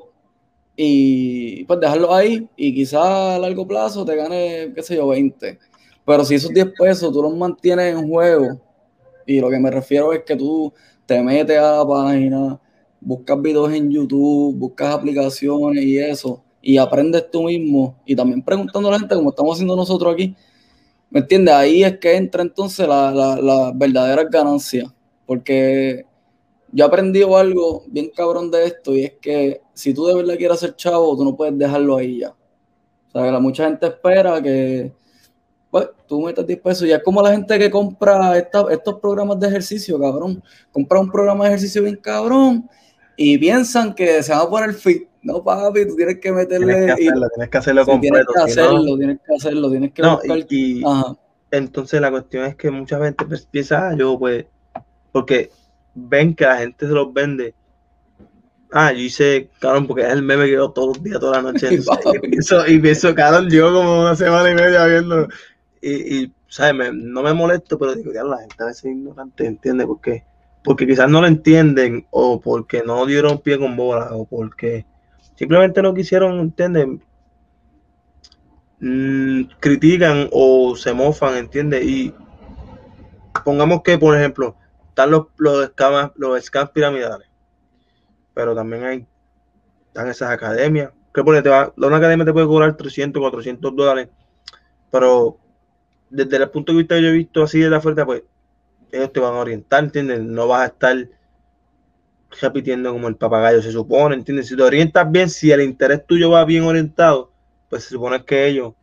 [0.77, 5.59] y pues dejarlo ahí y quizás a largo plazo te gane, qué sé yo, 20.
[6.07, 8.61] Pero si esos 10 pesos tú los mantienes en juego,
[9.27, 10.73] y lo que me refiero es que tú
[11.05, 12.61] te metes a la página,
[13.01, 18.89] buscas videos en YouTube, buscas aplicaciones y eso, y aprendes tú mismo, y también preguntando
[18.89, 20.37] a la gente como estamos haciendo nosotros aquí,
[21.11, 21.55] ¿Me entiendes?
[21.55, 24.93] Ahí es que entra entonces la, la, verdadera ganancia.
[25.27, 26.05] Porque
[26.73, 30.37] yo he aprendido algo bien cabrón de esto y es que si tú de verdad
[30.37, 32.31] quieres ser chavo, tú no puedes dejarlo ahí ya.
[32.31, 34.93] O sea, que mucha gente espera que
[35.71, 39.49] pues, tú metas 10 pesos y es como la gente que compra estos programas de
[39.49, 40.43] ejercicio, cabrón.
[40.73, 42.69] Compra un programa de ejercicio bien cabrón
[43.17, 46.67] y piensan que se van a poner fit no, papi, tú tienes que meterle.
[46.67, 48.33] Tienes que hacerlo, tienes que hacerlo completo.
[48.33, 50.83] Tienes que hacerlo, tienes que hacerlo, tienes que no, Y,
[51.51, 54.47] entonces la cuestión es que mucha gente pues, piensa, ah, yo pues,
[55.13, 55.51] porque
[55.95, 57.55] ven que la gente se los vende.
[58.71, 61.53] Ah, yo hice, cabrón, porque es el meme que yo todos los días, toda la
[61.53, 61.69] noche.
[62.23, 65.27] y, pienso, y pienso, cabrón, yo como una semana y media viendo.
[65.81, 66.93] Y, y ¿sabes?
[66.95, 69.87] no me molesto, pero digo, claro, la gente a veces es ignorante, ¿entiendes?
[69.87, 70.25] Porque,
[70.63, 74.85] porque quizás no lo entienden, o porque no dieron pie con bola, o porque
[75.39, 76.89] Simplemente no quisieron, ¿entiendes?
[78.81, 81.85] Mm, critican o se mofan, ¿entiendes?
[81.85, 82.13] Y
[83.45, 84.57] pongamos que, por ejemplo,
[84.89, 87.29] están los, los, scams, los scams piramidales,
[88.35, 89.07] pero también hay
[89.87, 90.91] están esas academias.
[91.15, 94.09] Que pone, te va, una academia te puede cobrar 300, 400 dólares,
[94.91, 95.39] pero
[96.11, 98.25] desde el punto de vista que yo he visto así de la oferta, pues
[98.91, 100.21] ellos te van a orientar, ¿entiendes?
[100.21, 100.97] No vas a estar
[102.41, 104.49] repitiendo como el papagayo, se supone, ¿entiendes?
[104.49, 107.33] Si te orientas bien, si el interés tuyo va bien orientado,
[107.69, 108.75] pues se supone que ellos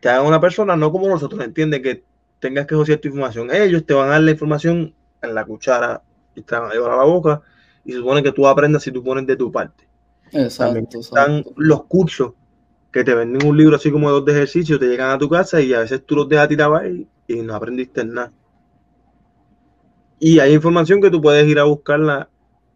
[0.00, 1.80] te hagan una persona, no como nosotros, ¿entiendes?
[1.80, 2.04] Que
[2.38, 3.50] tengas que tu información.
[3.50, 6.02] Ellos te van a dar la información en la cuchara
[6.34, 7.42] y te van a llevar a la boca
[7.84, 9.88] y se supone que tú aprendas si tú pones de tu parte.
[10.32, 11.00] Exacto.
[11.00, 12.34] Están los cursos
[12.92, 15.60] que te venden un libro así como dos de ejercicio, te llegan a tu casa
[15.60, 18.32] y a veces tú los dejas tirar ahí y no aprendiste nada.
[20.18, 22.28] Y hay información que tú puedes ir a buscarla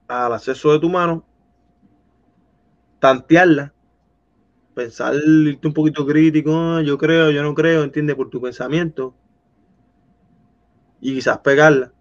[0.09, 1.25] al acceso de tu mano,
[3.01, 3.73] tantearla,
[4.75, 9.15] pensar, irte un poquito crítico, ah, yo creo, yo no creo, entiende, por tu pensamiento,
[11.01, 11.93] y quizás pegarla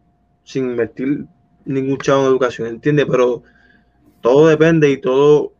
[0.43, 1.25] sin invertir
[1.65, 3.07] ningún chavo en educación, ¿entiendes?
[3.09, 3.41] Pero
[4.21, 5.53] todo depende y todo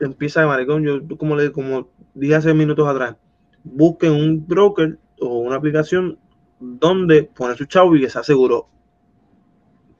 [0.00, 0.84] empieza de maricón.
[0.84, 3.16] Yo, como le como dije hace minutos atrás,
[3.64, 6.18] busquen un broker o una aplicación
[6.60, 8.68] donde poner su chavo y que sea seguro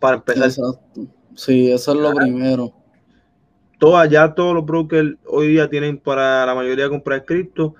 [0.02, 0.48] para empezar.
[0.48, 1.06] Exacto.
[1.34, 2.72] Sí, eso es lo primero.
[3.78, 7.74] Todo, allá todos los brokers hoy día tienen para la mayoría comprar cripto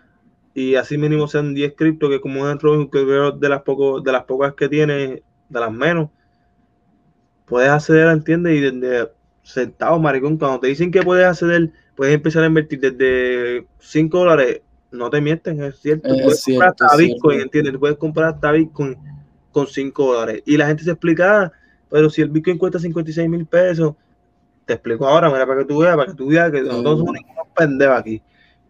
[0.55, 4.03] y así mínimo sean 10 cripto que como es Robin que veo de las pocos
[4.05, 6.11] de las pocas que tiene de las menos
[7.47, 12.43] puedes acceder entiendes y desde centavos maricón cuando te dicen que puedes acceder puedes empezar
[12.43, 17.79] a invertir desde 5 dólares no te mienten es cierto puedes comprar hasta Bitcoin entiendes
[17.79, 18.99] puedes comprar hasta Bitcoin
[19.53, 21.53] con 5 dólares y la gente se explica ah,
[21.93, 23.95] pero si el Bitcoin cuesta 56 mil pesos
[24.65, 27.13] te explico ahora mira para que tú veas para que tú veas que no somos
[27.13, 28.23] ningunos pendejos aquí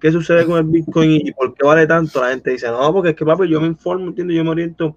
[0.03, 3.11] qué sucede con el Bitcoin y por qué vale tanto, la gente dice, no, porque
[3.11, 4.37] es que papi, yo me informo, ¿entiendes?
[4.37, 4.97] Yo me oriento.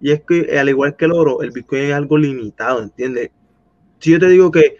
[0.00, 3.32] Y es que al igual que el oro, el Bitcoin es algo limitado, ¿entiendes?
[3.98, 4.76] Si yo te digo que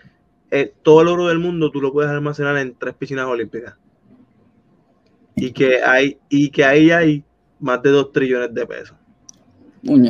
[0.53, 3.75] eh, todo el oro del mundo tú lo puedes almacenar en tres piscinas olímpicas
[5.35, 7.25] y que hay y que ahí hay
[7.59, 8.97] más de dos trillones de pesos.
[9.83, 10.05] Un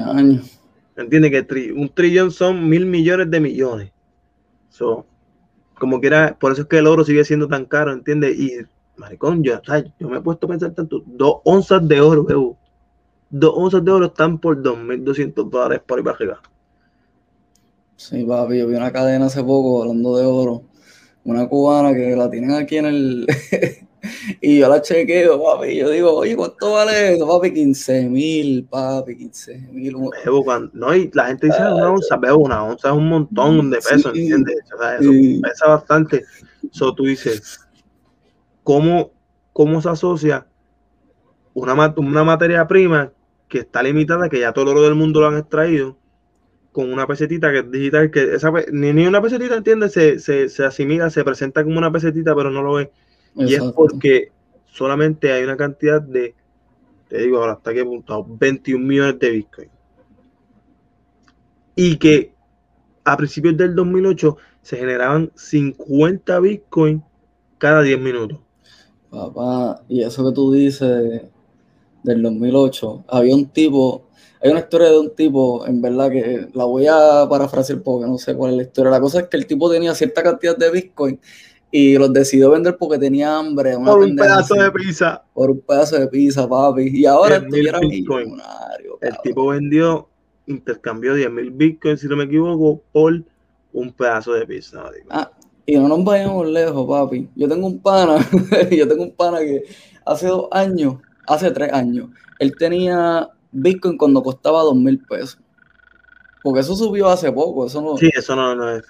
[0.96, 1.04] año.
[1.04, 1.46] ¿Entiendes?
[1.46, 3.92] Que un trillón son mil millones de millones.
[4.68, 5.06] So,
[5.78, 8.38] como quiera, por eso es que el oro sigue siendo tan caro, ¿entiendes?
[8.38, 8.52] Y
[8.96, 9.60] maricón, yo,
[9.98, 12.56] yo me he puesto a pensar tanto, dos onzas de oro, veo.
[13.30, 16.40] Dos onzas de oro están por 2.200 dólares por ahí para arriba.
[17.96, 20.62] Sí, papi, yo vi una cadena hace poco hablando de oro.
[21.24, 23.26] Una cubana que la tienen aquí en el.
[24.40, 25.76] y yo la chequeo, papi.
[25.76, 27.52] Yo digo, oye, ¿cuánto vale eso, papi?
[27.52, 29.96] 15 mil, papi, 15 mil.
[30.72, 34.06] No, y la gente dice una onza, veo, una onza es un montón de pesos,
[34.06, 34.56] ¿entiendes?
[34.74, 35.10] O sea, eso
[35.42, 36.24] pesa bastante.
[36.72, 37.60] Eso tú dices,
[38.62, 39.12] cómo,
[39.52, 40.46] cómo se asocia
[41.52, 43.12] una, una materia prima
[43.48, 45.96] que está limitada, que ya todo el oro del mundo lo han extraído,
[46.72, 50.48] con una pesetita que es digital, que esa, ni, ni una pesetita, entiende Se, se,
[50.48, 52.90] se, asimila, se presenta como una pesetita, pero no lo ve.
[53.36, 54.32] Y es porque
[54.66, 56.34] solamente hay una cantidad de,
[57.08, 59.68] te digo ahora, hasta que apuntado, 21 millones de Bitcoin.
[61.76, 62.32] Y que
[63.04, 67.02] a principios del 2008 se generaban 50 Bitcoin
[67.58, 68.38] cada 10 minutos.
[69.10, 71.22] Papá, y eso que tú dices
[72.02, 74.08] del 2008, había un tipo,
[74.42, 78.18] hay una historia de un tipo, en verdad que la voy a parafrasear porque no
[78.18, 78.90] sé cuál es la historia.
[78.90, 81.20] La cosa es que el tipo tenía cierta cantidad de Bitcoin
[81.76, 83.74] y los decidió vender porque tenía hambre.
[83.76, 85.24] por un pedazo de pizza.
[85.34, 87.00] Por un pedazo de pizza, papi.
[87.00, 88.40] Y ahora estuviera Bitcoin.
[89.00, 90.08] El tipo vendió,
[90.46, 93.24] intercambió 10 mil Bitcoin, si no me equivoco, por
[93.72, 94.84] un pedazo de pizza.
[95.10, 95.32] Ah,
[95.66, 97.28] y no nos vayamos lejos, papi.
[97.34, 98.18] Yo tengo un pana,
[98.70, 99.64] yo tengo un pana que
[100.06, 102.08] hace dos años, hace tres años,
[102.38, 105.40] él tenía Bitcoin cuando costaba dos mil pesos.
[106.40, 107.96] Porque eso subió hace poco, eso no.
[107.96, 108.84] Sí, eso no, no es.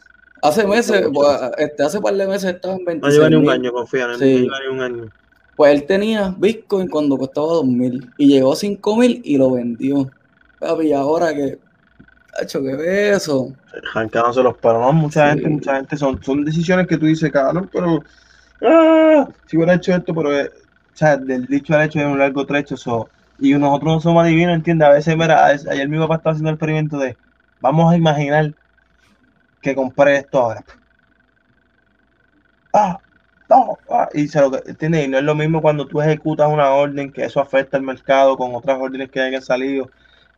[0.45, 3.49] Hace meses, pues, este, hace par de meses estaba en 26 No lleva ni un
[3.49, 4.41] año, confía, no sí.
[4.43, 5.11] lleva ni un año.
[5.57, 9.53] Pues él tenía Bitcoin cuando costaba dos mil y llegó a cinco mil y lo
[9.53, 10.11] vendió.
[10.59, 11.59] Papi, y ahora que
[12.43, 13.55] hecho qué beso.
[13.91, 18.05] Arrancándose los no mucha gente, mucha gente, son, son decisiones que tú dices, cabrón, pero
[18.61, 22.19] ah, si hubiera hecho esto, pero eh, o sea, del dicho al hecho de un
[22.19, 24.89] largo trecho, so, y nosotros no somos adivinos, ¿entiendes?
[24.89, 27.17] A veces, mira, ayer mi papá estaba haciendo el experimento de,
[27.63, 28.53] vamos a imaginar
[29.65, 30.65] que compré esto ahora.
[32.73, 32.99] Ah,
[33.49, 35.07] no, ah, y se lo ¿entiendes?
[35.07, 38.37] Y no es lo mismo cuando tú ejecutas una orden que eso afecta al mercado
[38.37, 39.91] con otras órdenes que hayan salido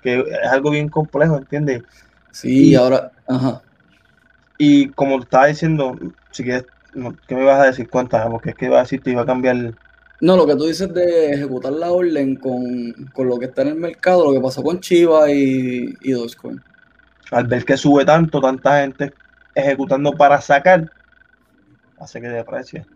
[0.03, 1.83] que es algo bien complejo, ¿entiendes?
[2.31, 3.63] Sí, y, ahora, ajá.
[4.59, 5.99] Y como estaba diciendo,
[6.31, 6.67] si quieres,
[7.27, 7.89] ¿qué me vas a decir?
[7.91, 9.75] Cuéntame, porque es que iba a decir, te iba a cambiar.
[10.21, 13.75] No, lo que tú dices de ejecutar la orden con, lo que está en el
[13.75, 16.63] mercado, lo que pasó con Chiva y, y Dogecoin.
[17.31, 19.13] Al ver que sube tanto, tanta gente
[19.55, 20.91] ejecutando para sacar,
[21.99, 22.87] hace que deprecie.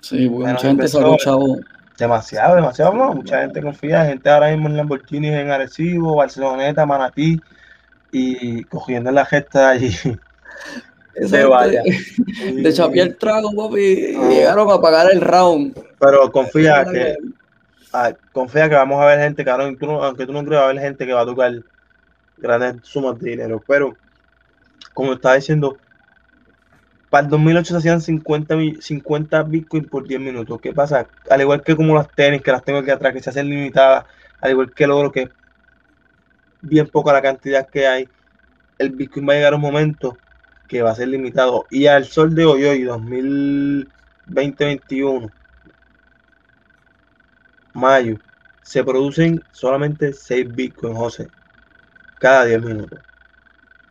[0.00, 1.58] Sí, porque mucha gente salió chavo
[1.96, 7.40] Demasiado, demasiado, mucha gente confía, gente ahora mismo en Lamborghini, en Arecibo, Barceloneta, Manatí,
[8.10, 9.92] y cogiendo la gesta allí.
[11.28, 11.82] Se vaya.
[12.54, 15.80] De chapiar el trago, papi, y llegaron a pagar el round.
[16.00, 17.14] Pero confía que,
[17.92, 20.82] ah, confía que vamos a ver gente, cabrón, aunque tú no creas, va a haber
[20.82, 21.52] gente que va a tocar
[22.36, 23.96] grandes sumas de dinero, pero
[24.92, 25.76] como estaba diciendo,
[27.10, 30.60] para el 2008 se hacían 50, 50 Bitcoin por 10 minutos.
[30.60, 31.06] ¿Qué pasa?
[31.30, 34.04] Al igual que como las tenis, que las tengo aquí atrás, que se hacen limitadas,
[34.40, 35.30] al igual que el oro, que
[36.60, 38.08] bien poca la cantidad que hay,
[38.78, 40.18] el Bitcoin va a llegar a un momento
[40.66, 41.66] que va a ser limitado.
[41.70, 42.82] Y al sol de hoy, hoy,
[44.26, 45.30] 2020-2021,
[47.74, 48.18] mayo,
[48.62, 51.28] se producen solamente 6 Bitcoin, José,
[52.24, 52.98] cada 10 minutos.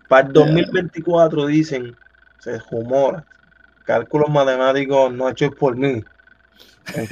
[0.09, 1.95] Para el 2024 dicen,
[2.39, 3.23] se rumora,
[3.86, 6.03] cálculos matemáticos no hechos por mí.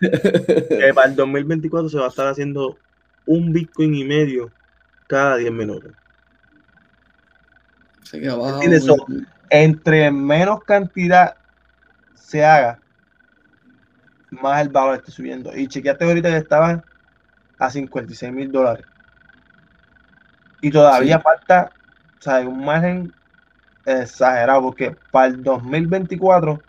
[0.00, 2.76] que para el 2024 se va a estar haciendo
[3.26, 4.50] un Bitcoin y medio
[5.06, 5.92] cada 10 minutos.
[9.50, 11.36] entre menos cantidad
[12.14, 12.80] se haga,
[14.30, 15.56] más el valor está subiendo.
[15.56, 16.84] Y chequeaste ahorita que estaban
[17.60, 18.84] a 56 mil dólares.
[20.60, 21.70] Y todavía falta,
[22.18, 23.12] o sea, un margen
[23.84, 26.60] exagerado, porque para el 2024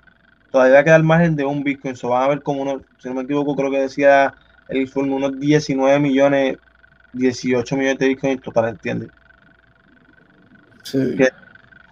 [0.51, 1.95] todavía queda el margen de un Bitcoin.
[1.95, 4.33] Se van a ver como uno, si no me equivoco, creo que decía
[4.69, 6.57] el informe, unos 19 millones,
[7.13, 9.09] 18 millones de Bitcoin total, ¿entiendes?
[10.83, 11.17] Sí.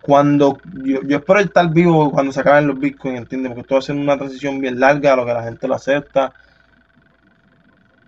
[0.01, 3.49] cuando yo, espero estar vivo cuando se acaben los Bitcoin, ¿entiendes?
[3.49, 5.75] Porque esto va a ser una transición bien larga, a lo que la gente lo
[5.75, 6.31] acepta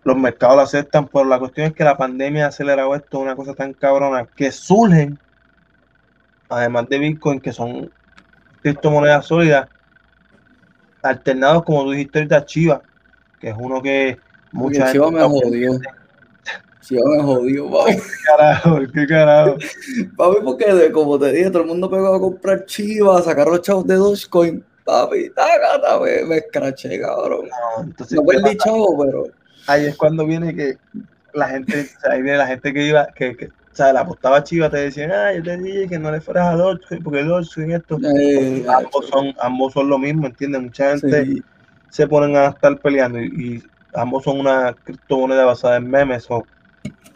[0.07, 3.35] los mercados lo aceptan, pero la cuestión es que la pandemia ha acelerado esto, una
[3.35, 5.19] cosa tan cabrona, que surgen,
[6.47, 7.91] además de Bitcoin, que son
[8.61, 9.67] criptomonedas sólidas,
[11.01, 12.81] alternados, como tú dijiste ahorita, Chiva,
[13.41, 14.17] que es uno que
[14.53, 15.77] mucha Chiva me jodió.
[16.79, 17.91] Chiva me jodió, papi.
[17.97, 18.79] ¿Qué carajo?
[18.93, 19.57] ¿Qué carajo?
[20.15, 23.61] papi, porque como te dije, todo el mundo pegó a comprar Chiva, a sacar los
[23.61, 24.63] chavos de Dogecoin.
[24.85, 27.49] Papi, taca, me, me escraché, cabrón.
[27.49, 29.25] No, entonces, no perdí chavo, pero
[29.67, 30.77] ahí es cuando viene que
[31.33, 34.01] la gente, o sea, ahí viene la gente que iba, que, que o sea, la
[34.01, 37.23] apostaba chiva, te decían, ah, yo te dije que no le fueras a Dogecoin, porque
[37.23, 40.61] Dogecoin esto, eh, ambos son, ambos son lo mismo, ¿entiendes?
[40.61, 41.43] Mucha gente
[41.89, 43.63] se ponen a estar peleando y,
[43.93, 46.45] ambos son una criptomoneda basada en memes, o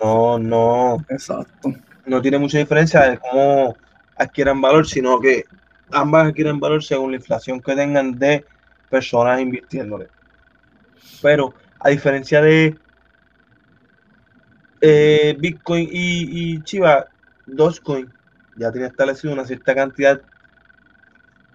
[0.04, 1.74] no, no, exacto.
[2.06, 3.76] No tiene mucha diferencia de cómo
[4.18, 5.46] adquieran valor, sino que
[5.92, 8.46] ambas adquieren valor según la inflación que tengan de
[8.90, 10.08] personas invirtiéndole.
[11.22, 11.54] Pero
[11.84, 12.78] a diferencia de
[14.82, 17.08] eh, Bitcoin y, y, Chiva,
[17.46, 18.12] Dogecoin
[18.56, 20.22] ya tiene establecido una cierta cantidad.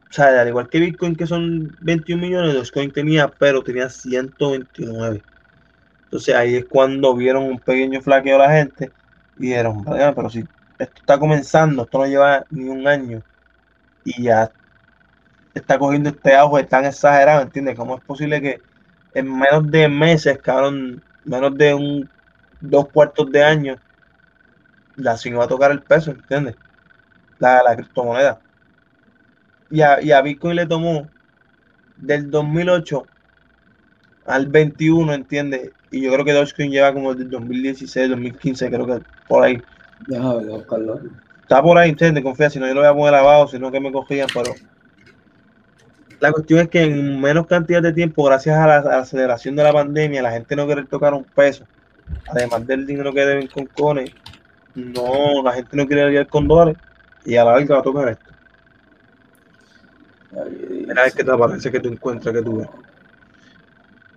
[0.09, 5.22] O sea, al igual que Bitcoin, que son 21 millones, Dogecoin tenía, pero tenía 129.
[6.05, 8.93] Entonces ahí es cuando vieron un pequeño flaqueo a la gente
[9.39, 10.41] y dijeron, pero si
[10.79, 13.22] esto está comenzando, esto no lleva ni un año
[14.05, 14.51] y ya
[15.53, 17.77] está cogiendo este auge tan exagerado, ¿entiendes?
[17.77, 18.61] ¿Cómo es posible que
[19.16, 22.10] en menos de meses, cabrón, menos de un
[22.60, 23.76] dos cuartos de año,
[24.96, 26.54] la SIN va a tocar el peso, ¿entiendes?
[27.38, 28.38] La, la criptomoneda.
[29.70, 31.08] Y a, y a Bitcoin le tomó
[31.96, 33.06] del 2008
[34.26, 35.72] al 21, ¿entiendes?
[35.90, 39.62] Y yo creo que Dogecoin lleva como del 2016, 2015, creo que por ahí.
[40.08, 41.00] Déjame buscarlo.
[41.40, 42.22] Está por ahí, ¿entiendes?
[42.22, 44.52] Confía, si no yo lo voy a poner abajo, sino que me cogían, pero
[46.20, 49.72] la cuestión es que en menos cantidad de tiempo, gracias a la, aceleración de la
[49.72, 51.64] pandemia, la gente no quiere tocar un peso,
[52.28, 54.10] además del dinero que deben con cones,
[54.74, 56.76] no, la gente no quiere lidiar con dólares
[57.24, 58.24] y a la larga va a tocar esto.
[60.86, 62.68] Mira, es que te aparece que tú encuentras que tú ves.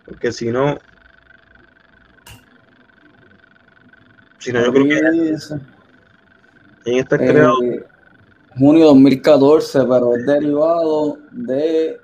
[0.05, 0.77] Porque si no,
[4.39, 4.97] si no, yo creo que
[6.85, 7.85] en esta eh,
[8.59, 11.99] junio 2014, pero es derivado de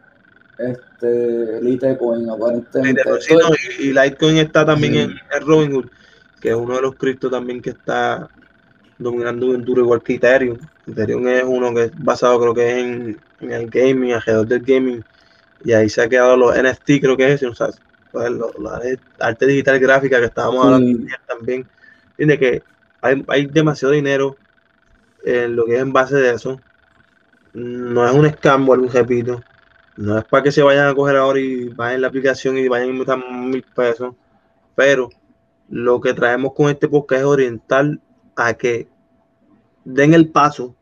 [0.57, 3.03] este Litecoin, aparentemente.
[3.79, 5.87] y, Litecoin está también en, Robinhood,
[6.39, 8.29] que es uno de los criptos también que está
[8.97, 10.57] dominando un duro igual que Ethereum.
[10.87, 15.03] Ethereum es uno que es basado creo que en, el gaming, alrededor del gaming,
[15.65, 17.67] y ahí se ha quedado los NFT, creo que es o sea,
[18.11, 18.81] pues, la
[19.19, 21.67] arte digital gráfica que estábamos hablando también.
[22.15, 22.63] Tiene que
[23.01, 24.37] hay, hay demasiado dinero
[25.25, 26.59] en lo que es en base de eso.
[27.53, 29.41] No es un escambo, repito.
[29.97, 32.67] No es para que se vayan a coger ahora y vayan en la aplicación y
[32.67, 34.13] vayan a meter mil pesos.
[34.75, 35.09] Pero
[35.69, 37.99] lo que traemos con este podcast es orientar
[38.35, 38.87] a que
[39.83, 40.75] den el paso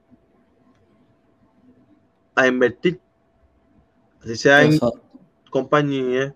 [2.36, 3.00] a invertir.
[4.22, 4.80] Así sea en
[5.50, 6.34] compañía,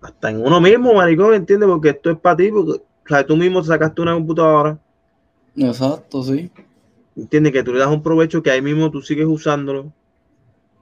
[0.00, 1.68] hasta en uno mismo, maricón, ¿entiendes?
[1.68, 4.78] Porque esto es para ti, porque o sea, tú mismo sacaste una computadora.
[5.56, 6.50] Exacto, sí.
[7.16, 9.92] Entiende que tú le das un provecho que ahí mismo tú sigues usándolo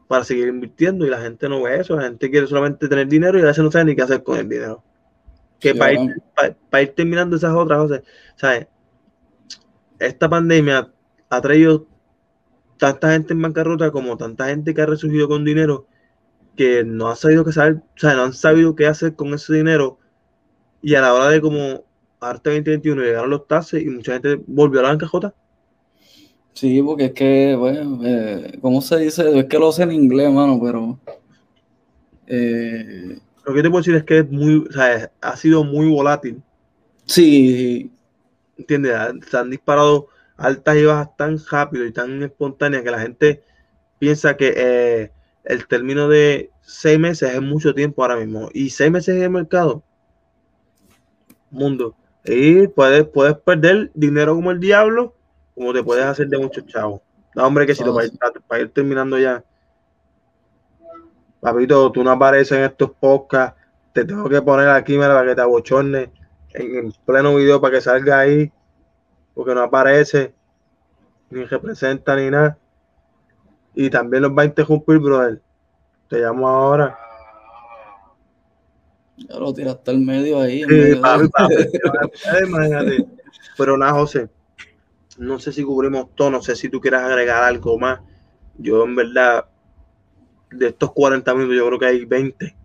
[0.08, 1.96] para seguir invirtiendo y la gente no ve eso.
[1.96, 4.38] La gente quiere solamente tener dinero y a veces no sabe ni qué hacer con
[4.38, 4.82] el dinero.
[5.60, 8.02] Que para, ir, terminando esas otras cosas,
[8.36, 8.68] ¿sabes?
[9.98, 10.92] Esta pandemia
[11.28, 11.86] ha traído
[12.78, 15.86] tanta gente en bancarrota como tanta gente que ha resurgido con dinero
[16.56, 19.54] que no ha sabido qué saber, o sea, no han sabido qué hacer con ese
[19.54, 19.98] dinero
[20.80, 21.84] y a la hora de como
[22.20, 25.34] arte 2021 llegaron los taxes y mucha gente volvió a la bancarrota
[26.58, 29.38] Sí, porque es que, bueno, eh, ¿cómo se dice?
[29.38, 30.98] Es que lo sé en inglés, mano, pero...
[32.26, 35.88] Eh, lo que te puedo decir es que es muy, o sea, ha sido muy
[35.88, 36.42] volátil.
[37.04, 37.92] Sí.
[38.56, 38.92] ¿Entiendes?
[39.30, 43.44] Se han disparado altas y bajas tan rápido y tan espontáneas que la gente
[44.00, 45.12] piensa que eh,
[45.44, 48.48] el término de seis meses es mucho tiempo ahora mismo.
[48.52, 49.84] Y seis meses en el mercado,
[51.52, 51.94] mundo.
[52.24, 55.14] Y puedes, puedes perder dinero como el diablo,
[55.58, 57.00] como te puedes hacer de muchos chavos.
[57.34, 58.08] No, hombre, que si lo para,
[58.46, 59.44] para ir terminando ya.
[61.40, 63.60] Papito, tú no apareces en estos podcasts.
[63.92, 66.12] Te tengo que poner aquí para que te abochorne
[66.54, 68.52] en, pleno video para que salga ahí.
[69.34, 70.32] Porque no aparece,
[71.30, 72.56] ni representa, ni nada.
[73.74, 75.42] Y también los va a interrumpir, brother.
[76.08, 76.96] Te llamo ahora.
[79.16, 80.64] Ya lo tiraste al medio ahí.
[83.56, 84.28] Pero nada, José.
[85.18, 88.00] No sé si cubrimos todo, no sé si tú quieras agregar algo más.
[88.56, 89.46] Yo, en verdad,
[90.50, 92.56] de estos 40 minutos, yo creo que hay 20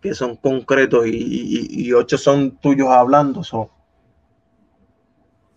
[0.00, 3.42] que son concretos y, y, 8 son tuyos hablando.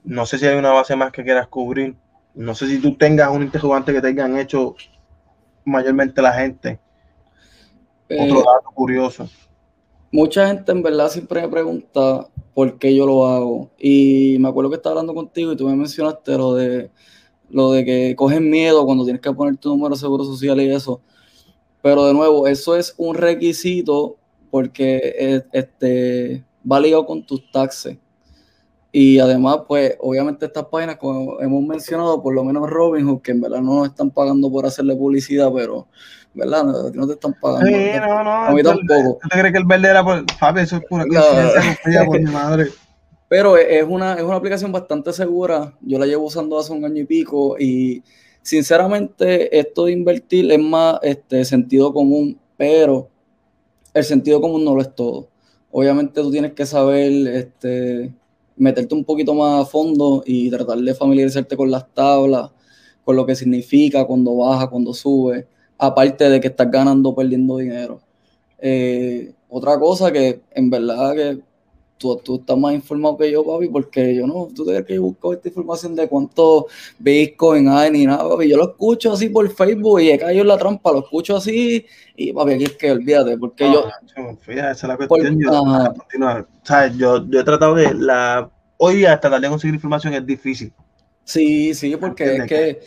[0.04, 1.96] No sé si hay una base más que quieras cubrir.
[2.34, 4.76] No sé si tú tengas un interrogante que te hayan hecho
[5.64, 6.80] mayormente la gente.
[8.10, 9.30] Otro eh, dato curioso.
[10.14, 13.72] Mucha gente en verdad siempre me pregunta por qué yo lo hago.
[13.80, 16.92] Y me acuerdo que estaba hablando contigo y tú me mencionaste lo de
[17.50, 20.72] lo de que cogen miedo cuando tienes que poner tu número de seguro social y
[20.72, 21.02] eso.
[21.82, 24.18] Pero de nuevo, eso es un requisito
[24.52, 27.98] porque eh, este, va ligado con tus taxes.
[28.92, 33.42] Y además, pues, obviamente estas páginas, como hemos mencionado, por lo menos Robinhood, que en
[33.42, 35.88] verdad no nos están pagando por hacerle publicidad, pero,
[36.34, 36.64] ¿verdad?
[36.94, 37.68] No, te están pagando.
[37.68, 38.32] Sí, no, no.
[38.32, 39.20] A mí tampoco.
[39.22, 40.62] ¿Tú te crees que el verde era por Fabi?
[40.62, 41.22] Eso es pura no.
[42.06, 42.68] por mi madre.
[43.28, 45.74] Pero es una, es una aplicación bastante segura.
[45.82, 48.04] Yo la llevo usando hace un año y pico y
[48.42, 53.10] sinceramente esto de invertir es más este, sentido común, pero
[53.94, 55.30] el sentido común no lo es todo.
[55.72, 58.14] Obviamente tú tienes que saber este,
[58.56, 62.52] meterte un poquito más a fondo y tratar de familiarizarte con las tablas,
[63.04, 65.48] con lo que significa cuando baja, cuando sube,
[65.78, 68.00] aparte de que estás ganando o perdiendo dinero.
[68.60, 71.40] Eh, otra cosa que en verdad que
[71.98, 75.34] tú, estás más informado que yo, papi, porque yo no, tú te que yo busco
[75.34, 76.68] esta información de cuánto
[77.00, 78.50] Bitcoin hay ni nada, papi.
[78.50, 81.86] Yo lo escucho así por Facebook y he caído en la trampa, lo escucho así
[82.16, 83.86] y, papi, aquí es que olvídate, porque yo.
[84.42, 85.40] Fíjate, esa es la cuestión.
[86.98, 87.94] yo, yo, he tratado de.
[87.94, 90.74] la Hoy hasta tratar de conseguir información es difícil.
[91.24, 92.80] Sí, sí, porque es que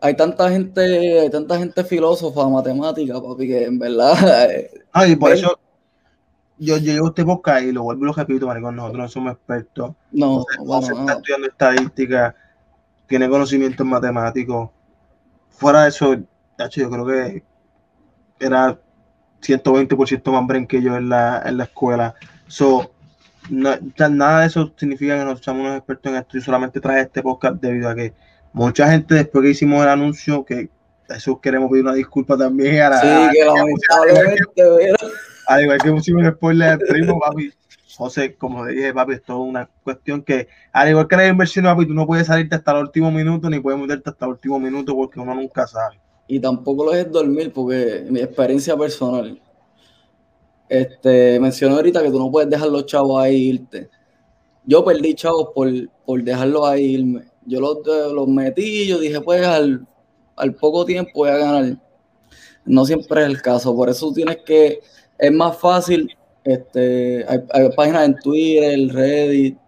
[0.00, 4.14] hay tanta gente, hay tanta gente filósofa, matemática, papi, que en verdad.
[4.92, 5.58] Ay, por eso
[6.58, 9.94] yo, llevo este podcast y lo vuelvo y lo repito, maricón, nosotros no somos expertos.
[10.12, 12.34] No, bueno, está estudiando estadística,
[13.06, 14.70] tiene conocimientos matemáticos.
[15.48, 17.42] Fuera de eso, yo creo que
[18.38, 18.78] era
[19.40, 22.14] 120% más bren que yo en la, en la escuela.
[22.46, 22.90] So,
[23.48, 26.38] nada de eso significa que nosotros somos unos expertos en esto.
[26.38, 28.12] Yo solamente traje este podcast debido a que
[28.52, 30.68] mucha gente después que hicimos el anuncio, que
[31.08, 34.52] eso queremos pedir una disculpa también a la, Sí, que lamentablemente,
[35.46, 37.52] al igual que pusimos el spoiler del primo, papi.
[37.96, 41.86] José, como dije, papi, es toda una cuestión que, al igual que la inversión, papi,
[41.86, 44.94] tú no puedes salirte hasta el último minuto, ni puedes meterte hasta el último minuto
[44.94, 46.00] porque uno nunca sabe.
[46.28, 49.40] Y tampoco lo es dormir, porque mi experiencia personal.
[50.68, 53.90] Este, mencionó ahorita que tú no puedes dejar los chavos ahí irte.
[54.64, 55.68] Yo perdí chavos por,
[56.06, 57.29] por dejarlos ahí irme.
[57.50, 57.78] Yo los,
[58.12, 59.86] los metí, yo dije, pues al,
[60.36, 61.76] al poco tiempo voy a ganar.
[62.64, 64.80] No siempre es el caso, por eso tienes que
[65.18, 69.58] es más fácil, este, hay, páginas en Twitter, Reddit,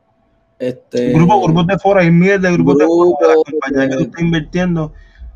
[0.58, 3.96] este, Grupo, grupos de foro, hay miles de grupos de foro de las compañías que
[3.96, 4.92] tú estás invirtiendo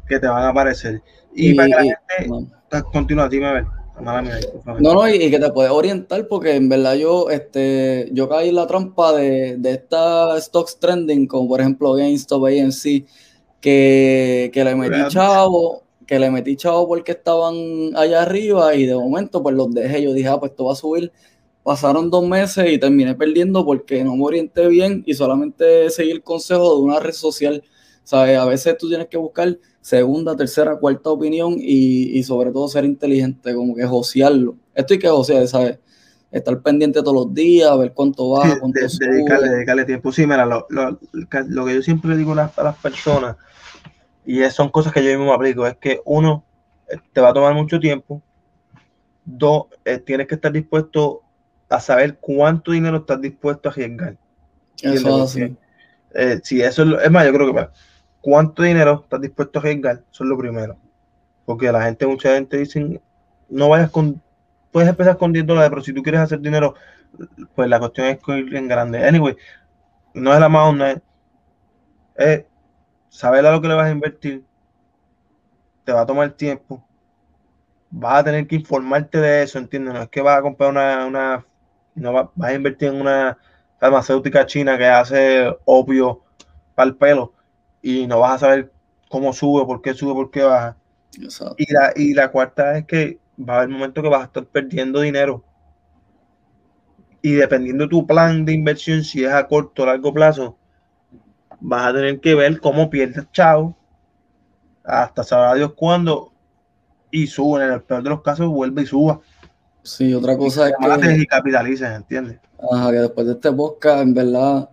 [0.09, 1.03] que te van a aparecer.
[1.35, 2.85] Y, para que la gente no.
[2.93, 3.65] continúa, dime a ver.
[4.01, 8.57] No, no, y, que te puedes orientar porque en verdad yo, este, yo caí en
[8.57, 13.07] la trampa de, de estas stocks trending, como por ejemplo GameStop, ANC,
[13.61, 18.95] que, que le metí chavo que le metí chavo porque estaban allá arriba y de
[18.95, 20.03] momento pues los dejé.
[20.03, 21.13] Yo dije, ah, pues esto va a subir.
[21.63, 26.23] Pasaron dos meses y terminé perdiendo porque no me orienté bien y solamente seguí el
[26.23, 27.63] consejo de una red social.
[28.05, 28.39] ¿Sabes?
[28.39, 33.55] A veces tú tienes que buscar segunda, tercera, cuarta opinión y, sobre todo ser inteligente,
[33.55, 34.57] como que josearlo.
[34.75, 35.79] Esto hay que josear, ¿sabes?
[36.33, 40.11] Estar pendiente todos los días, ver cuánto va, cuánto dedicarle, dedicarle tiempo.
[40.11, 43.37] Sí, mira, lo, que yo siempre le digo a las personas
[44.25, 45.65] y son cosas que yo mismo me aplico.
[45.65, 46.45] Es que uno,
[46.89, 48.21] eh, te va a tomar mucho tiempo.
[49.25, 51.23] Dos, eh, tienes que estar dispuesto
[51.69, 54.17] a saber cuánto dinero estás dispuesto a arriesgar.
[54.83, 55.57] Eso sí.
[56.13, 57.69] Eh, sí, eso es, es más, yo creo que
[58.27, 60.77] cuánto dinero estás dispuesto a arriesgar, eso es lo primero.
[61.45, 63.01] Porque la gente, mucha gente dice,
[63.49, 64.21] no vayas con,
[64.73, 66.75] puedes empezar con 10 dólares, pero si tú quieres hacer dinero,
[67.55, 69.07] pues la cuestión es ir en grande.
[69.07, 69.37] Anyway,
[70.13, 71.01] no es la más onda,
[72.17, 72.45] es
[73.11, 74.45] saber a lo que le vas a invertir,
[75.85, 76.85] te va a tomar tiempo,
[77.93, 79.95] vas a tener que informarte de eso, ¿entiendes?
[79.95, 81.47] No es que vas a comprar una, una
[81.95, 83.39] no vas, a invertir en una
[83.79, 86.25] farmacéutica china que hace opio
[86.75, 87.36] para el pelo
[87.87, 88.73] y no vas a saber
[89.09, 90.77] cómo sube, por qué sube, por qué baja.
[91.57, 94.45] Y la, y la cuarta es que va a haber momentos que vas a estar
[94.45, 95.45] perdiendo dinero.
[97.23, 100.59] Y dependiendo de tu plan de inversión, si es a corto o largo plazo,
[101.61, 103.77] vas a tener que ver cómo pierdes chao
[104.83, 106.33] hasta sabrá Dios cuándo
[107.13, 107.65] y sube.
[107.65, 109.21] En el peor de los casos, vuelve y suba.
[109.85, 111.17] Sí, otra cosa es que.
[111.23, 112.41] Y capitalices, ¿entiendes?
[112.69, 114.71] Ajá, que después de este podcast, en verdad,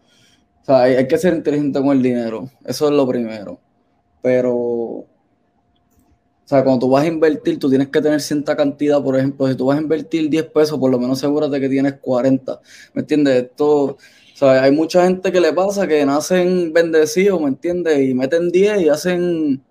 [0.64, 2.50] o sea, hay, que ser inteligente con el dinero.
[2.64, 3.60] Eso es lo primero.
[4.22, 5.08] Pero, o
[6.46, 9.04] sea, cuando tú vas a invertir, tú tienes que tener cierta cantidad.
[9.04, 11.96] Por ejemplo, si tú vas a invertir 10 pesos, por lo menos asegúrate que tienes
[12.00, 12.62] 40.
[12.94, 13.44] ¿Me entiendes?
[13.44, 13.98] Esto, o
[14.36, 18.00] sea, hay mucha gente que le pasa que nacen bendecidos, ¿me entiendes?
[18.00, 19.62] Y meten 10 y hacen,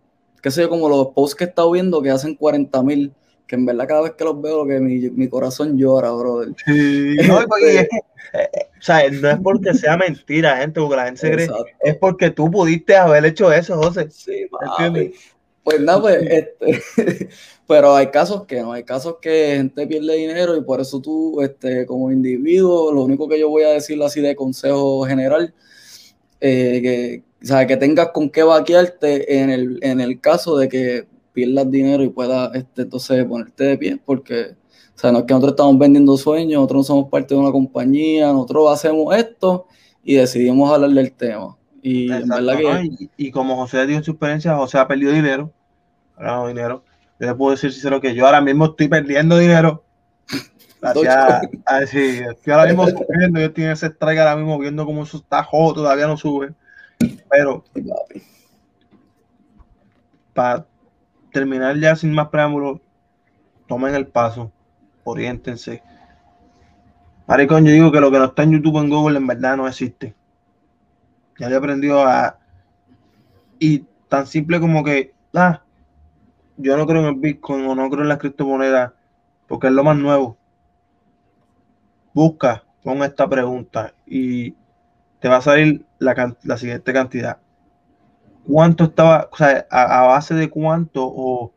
[0.42, 3.12] qué sé yo, como los posts que he estado viendo que hacen 40 mil
[3.46, 6.54] que en verdad cada vez que los veo que mi, mi corazón llora, brother.
[6.64, 7.96] Sí, no, porque es que,
[8.32, 11.48] eh, eh, o sea, no es porque sea mentira, gente, porque la gente se cree,
[11.82, 14.08] es porque tú pudiste haber hecho eso, José.
[14.10, 14.46] Sí,
[15.62, 17.28] Pues nada, pues, este,
[17.66, 21.40] pero hay casos que no, hay casos que gente pierde dinero y por eso tú,
[21.42, 25.54] este, como individuo, lo único que yo voy a decirlo así de consejo general,
[26.40, 30.68] eh, que, o sea, que tengas con qué vaquearte en el, en el caso de
[30.68, 34.56] que pierdas dinero y puedas este, entonces ponerte de pie, porque
[34.94, 37.50] o sea, no es que nosotros estamos vendiendo sueños, nosotros no somos parte de una
[37.50, 39.66] compañía, nosotros hacemos esto
[40.04, 41.56] y decidimos hablar del tema.
[41.82, 42.10] Y,
[43.16, 45.52] y, como José dio su experiencia, José ha perdido dinero,
[46.16, 46.84] ganado dinero.
[47.18, 49.82] Yo le puedo decir sincero que yo ahora mismo estoy perdiendo dinero.
[50.80, 51.16] Gracias
[51.66, 55.02] a, decir, estoy ahora mismo subiendo, yo estoy en ese strike ahora mismo viendo cómo
[55.02, 56.52] eso está jodo, todavía no sube.
[57.28, 57.64] Pero
[60.32, 60.66] para
[61.32, 62.80] terminar ya sin más preámbulos,
[63.66, 64.52] tomen el paso,
[65.04, 65.82] oriéntense.
[67.26, 69.66] Maricón, yo digo que lo que no está en YouTube en Google en verdad no
[69.66, 70.14] existe.
[71.38, 72.38] Ya he aprendido a.
[73.58, 75.62] Y tan simple como que, ah,
[76.56, 78.92] yo no creo en el Bitcoin o no creo en las criptomonedas
[79.46, 80.36] porque es lo más nuevo.
[82.12, 84.54] Busca, pon esta pregunta y
[85.20, 87.38] te va a salir la, la siguiente cantidad
[88.46, 91.52] cuánto estaba, o sea, a, base de cuánto o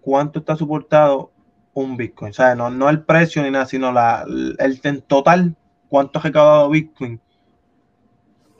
[0.00, 1.32] cuánto está soportado
[1.74, 2.30] un Bitcoin.
[2.30, 5.56] O sea, no, no el precio ni nada, sino la, el, en total,
[5.88, 7.20] cuánto ha recaudado Bitcoin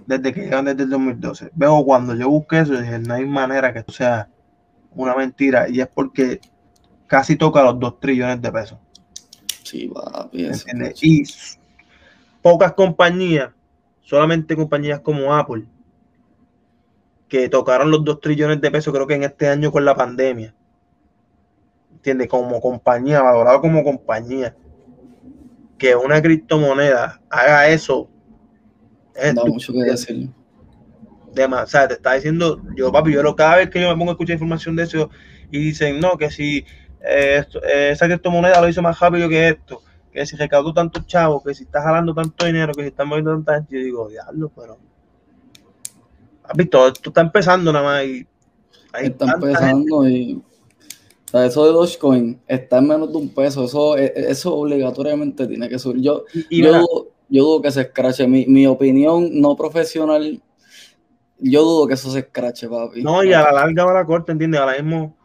[0.06, 1.50] desde que llegan desde el 2012.
[1.54, 4.28] Veo cuando yo busqué eso, dije, no hay manera que esto sea
[4.94, 5.68] una mentira.
[5.68, 6.40] Y es porque
[7.06, 8.78] casi toca los 2 trillones de pesos.
[9.64, 10.52] Sí, va, bien.
[11.02, 11.24] Y
[12.40, 13.50] pocas compañías,
[14.02, 15.64] solamente compañías como Apple,
[17.28, 20.54] que tocaron los 2 trillones de pesos, creo que en este año con la pandemia.
[21.92, 22.28] ¿Entiendes?
[22.28, 24.54] Como compañía, valorado como compañía.
[25.78, 28.08] Que una criptomoneda haga eso.
[29.34, 30.30] No, mucho que decir.
[31.30, 34.10] o sea, te está diciendo, yo papi, yo lo, cada vez que yo me pongo
[34.10, 35.10] a escuchar información de eso
[35.50, 36.64] y dicen, no, que si
[37.00, 41.42] eh, eh, esa criptomoneda lo hizo más rápido que esto, que si recaudó tanto chavo,
[41.42, 44.50] que si está jalando tanto dinero, que si está moviendo tanta gente, yo digo, diablo,
[44.54, 44.78] pero
[46.54, 48.26] visto, esto está empezando nada más y
[48.92, 50.42] está empezando y
[51.26, 54.54] o sea, eso de Dogecoin está en menos de un peso, eso, e, e, eso
[54.54, 56.00] obligatoriamente tiene que subir.
[56.00, 60.40] Yo, yo, dudo, yo, dudo, que se escrache, mi, mi, opinión no profesional,
[61.38, 63.02] yo dudo que eso se escrache, papi.
[63.02, 64.60] No, y a la larga va la corte, ¿entiendes?
[64.60, 65.16] Ahora mismo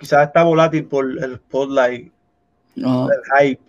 [0.00, 2.12] quizás está volátil por el spotlight,
[2.74, 3.62] el hype,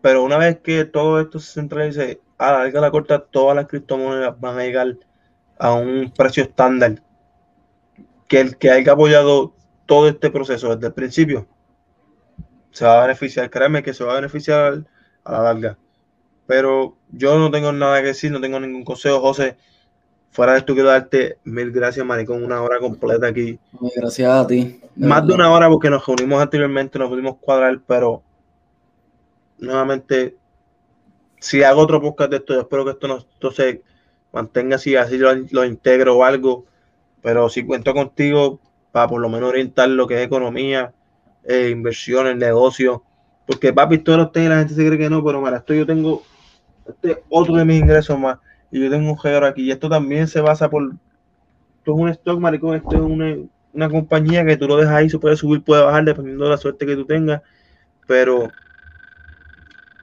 [0.00, 3.66] pero una vez que todo esto se centralice, a la larga la corte todas las
[3.66, 4.96] criptomonedas van a llegar
[5.58, 7.02] a un precio estándar
[8.28, 9.54] que el que haya apoyado
[9.86, 11.46] todo este proceso desde el principio
[12.72, 13.48] se va a beneficiar.
[13.48, 14.84] Créeme que se va a beneficiar
[15.24, 15.78] a la larga.
[16.46, 19.56] Pero yo no tengo nada que decir, no tengo ningún consejo, José.
[20.30, 23.58] Fuera de esto, quiero darte mil gracias, maricón, una hora completa aquí.
[23.96, 24.78] Gracias a ti.
[24.96, 28.22] Más de una hora porque nos reunimos anteriormente, nos pudimos cuadrar, pero
[29.58, 30.36] nuevamente,
[31.40, 33.82] si hago otro podcast de esto, espero que esto no esto se
[34.36, 36.66] mantenga así, así lo, integro o algo,
[37.22, 38.60] pero si cuento contigo
[38.92, 40.92] para por lo menos orientar lo que es economía,
[41.44, 43.00] eh, inversiones, negocios,
[43.46, 45.86] porque papi, todos los y la gente se cree que no, pero mira, esto yo
[45.86, 46.22] tengo
[46.86, 48.38] este otro de mis ingresos más,
[48.70, 50.82] y yo tengo un género aquí, y esto también se basa por,
[51.78, 53.36] esto es un stock, maricón, esto es una,
[53.72, 56.58] una compañía que tú lo dejas ahí, se puede subir, puede bajar, dependiendo de la
[56.58, 57.40] suerte que tú tengas,
[58.06, 58.50] pero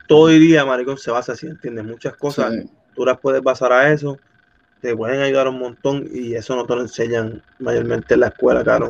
[0.08, 1.86] todo el día, maricón, se basa así, ¿entiendes?
[1.86, 2.52] Muchas cosas
[2.96, 4.20] tú las puedes basar a eso.
[4.82, 8.64] te pueden ayudar un montón y eso no te lo enseñan mayormente en la escuela,
[8.64, 8.90] claro.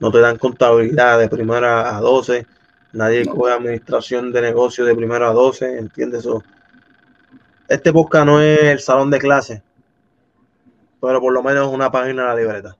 [0.00, 2.46] No te dan contabilidad de primera a 12,
[2.92, 6.20] nadie coge administración de negocios de primero a 12, ¿entiendes?
[6.20, 6.44] Eso.
[7.68, 9.62] Este podcast no es el salón de clase,
[11.00, 12.76] pero por lo menos una página de la libreta.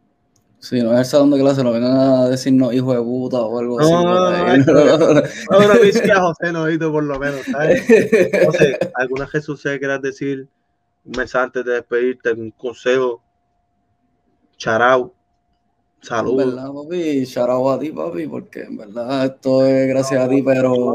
[0.65, 3.59] Sí, no es el salón de clase, no vengan a decirnos hijo de puta o
[3.59, 3.93] algo así.
[3.93, 5.23] No, no, no,
[6.23, 7.83] José Noito por lo menos, ¿sabes?
[8.47, 10.49] José, ¿alguna Jesús que quieras decir?
[11.05, 13.23] Un mensaje antes de despedirte, un consejo.
[14.57, 15.13] Charao.
[16.01, 16.41] Salud.
[16.41, 20.41] En verdad, papi, charao a ti, papi, porque en verdad esto es gracias a ti,
[20.43, 20.95] pero...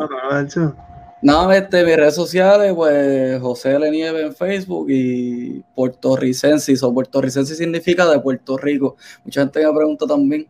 [1.21, 3.91] Nada, este, mis redes sociales, pues José L.
[3.91, 8.95] Nieve en Facebook y Puertorricensis, o Puertorricensis significa de Puerto Rico.
[9.25, 10.47] Mucha gente me pregunta también,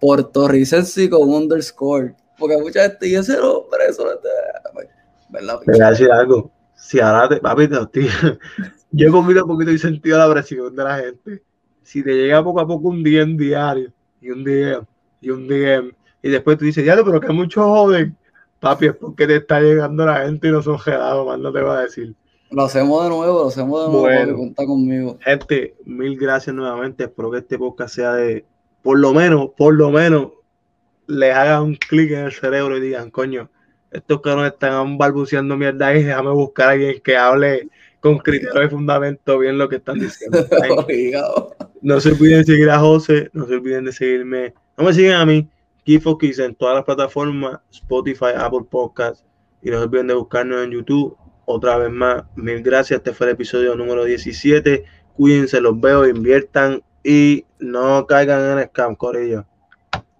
[0.00, 4.18] Puertorricensis con underscore, porque mucha gente dice ese nombre, eso es
[5.30, 5.60] ¿verdad?
[5.64, 8.08] Te voy a decir algo, si ahora te, papi, tío,
[8.92, 11.42] yo poquito a poquito he sentido la presión de la gente.
[11.82, 14.86] Si te llega poco a poco un día en diario, y un día,
[15.20, 15.82] y un día,
[16.22, 18.16] y después tú dices, diablo, pero que mucho joven
[18.60, 21.60] Papi, es porque te está llegando la gente y no son gelados, más no te
[21.60, 22.14] va a decir.
[22.50, 25.18] Lo hacemos de nuevo, lo hacemos de nuevo, bueno, cuenta conmigo.
[25.20, 27.04] Gente, mil gracias nuevamente.
[27.04, 28.44] Espero que este podcast sea de,
[28.82, 30.28] por lo menos, por lo menos,
[31.06, 33.50] les haga un clic en el cerebro y digan, coño,
[33.90, 37.68] estos que nos están balbuceando mierda y déjame buscar a alguien que hable
[38.00, 40.38] con criterio de fundamento bien lo que están diciendo.
[41.82, 45.20] no se olviden de seguir a José, no se olviden de seguirme, no me sigan
[45.20, 45.48] a mí,
[45.88, 49.24] Keyfocus en todas las plataformas, Spotify, Apple Podcasts,
[49.62, 51.16] y no se olviden de buscarnos en YouTube.
[51.46, 52.98] Otra vez más, mil gracias.
[52.98, 54.84] Este fue el episodio número 17.
[55.14, 59.46] Cuídense, los veo, inviertan y no caigan en el scam, Corillo.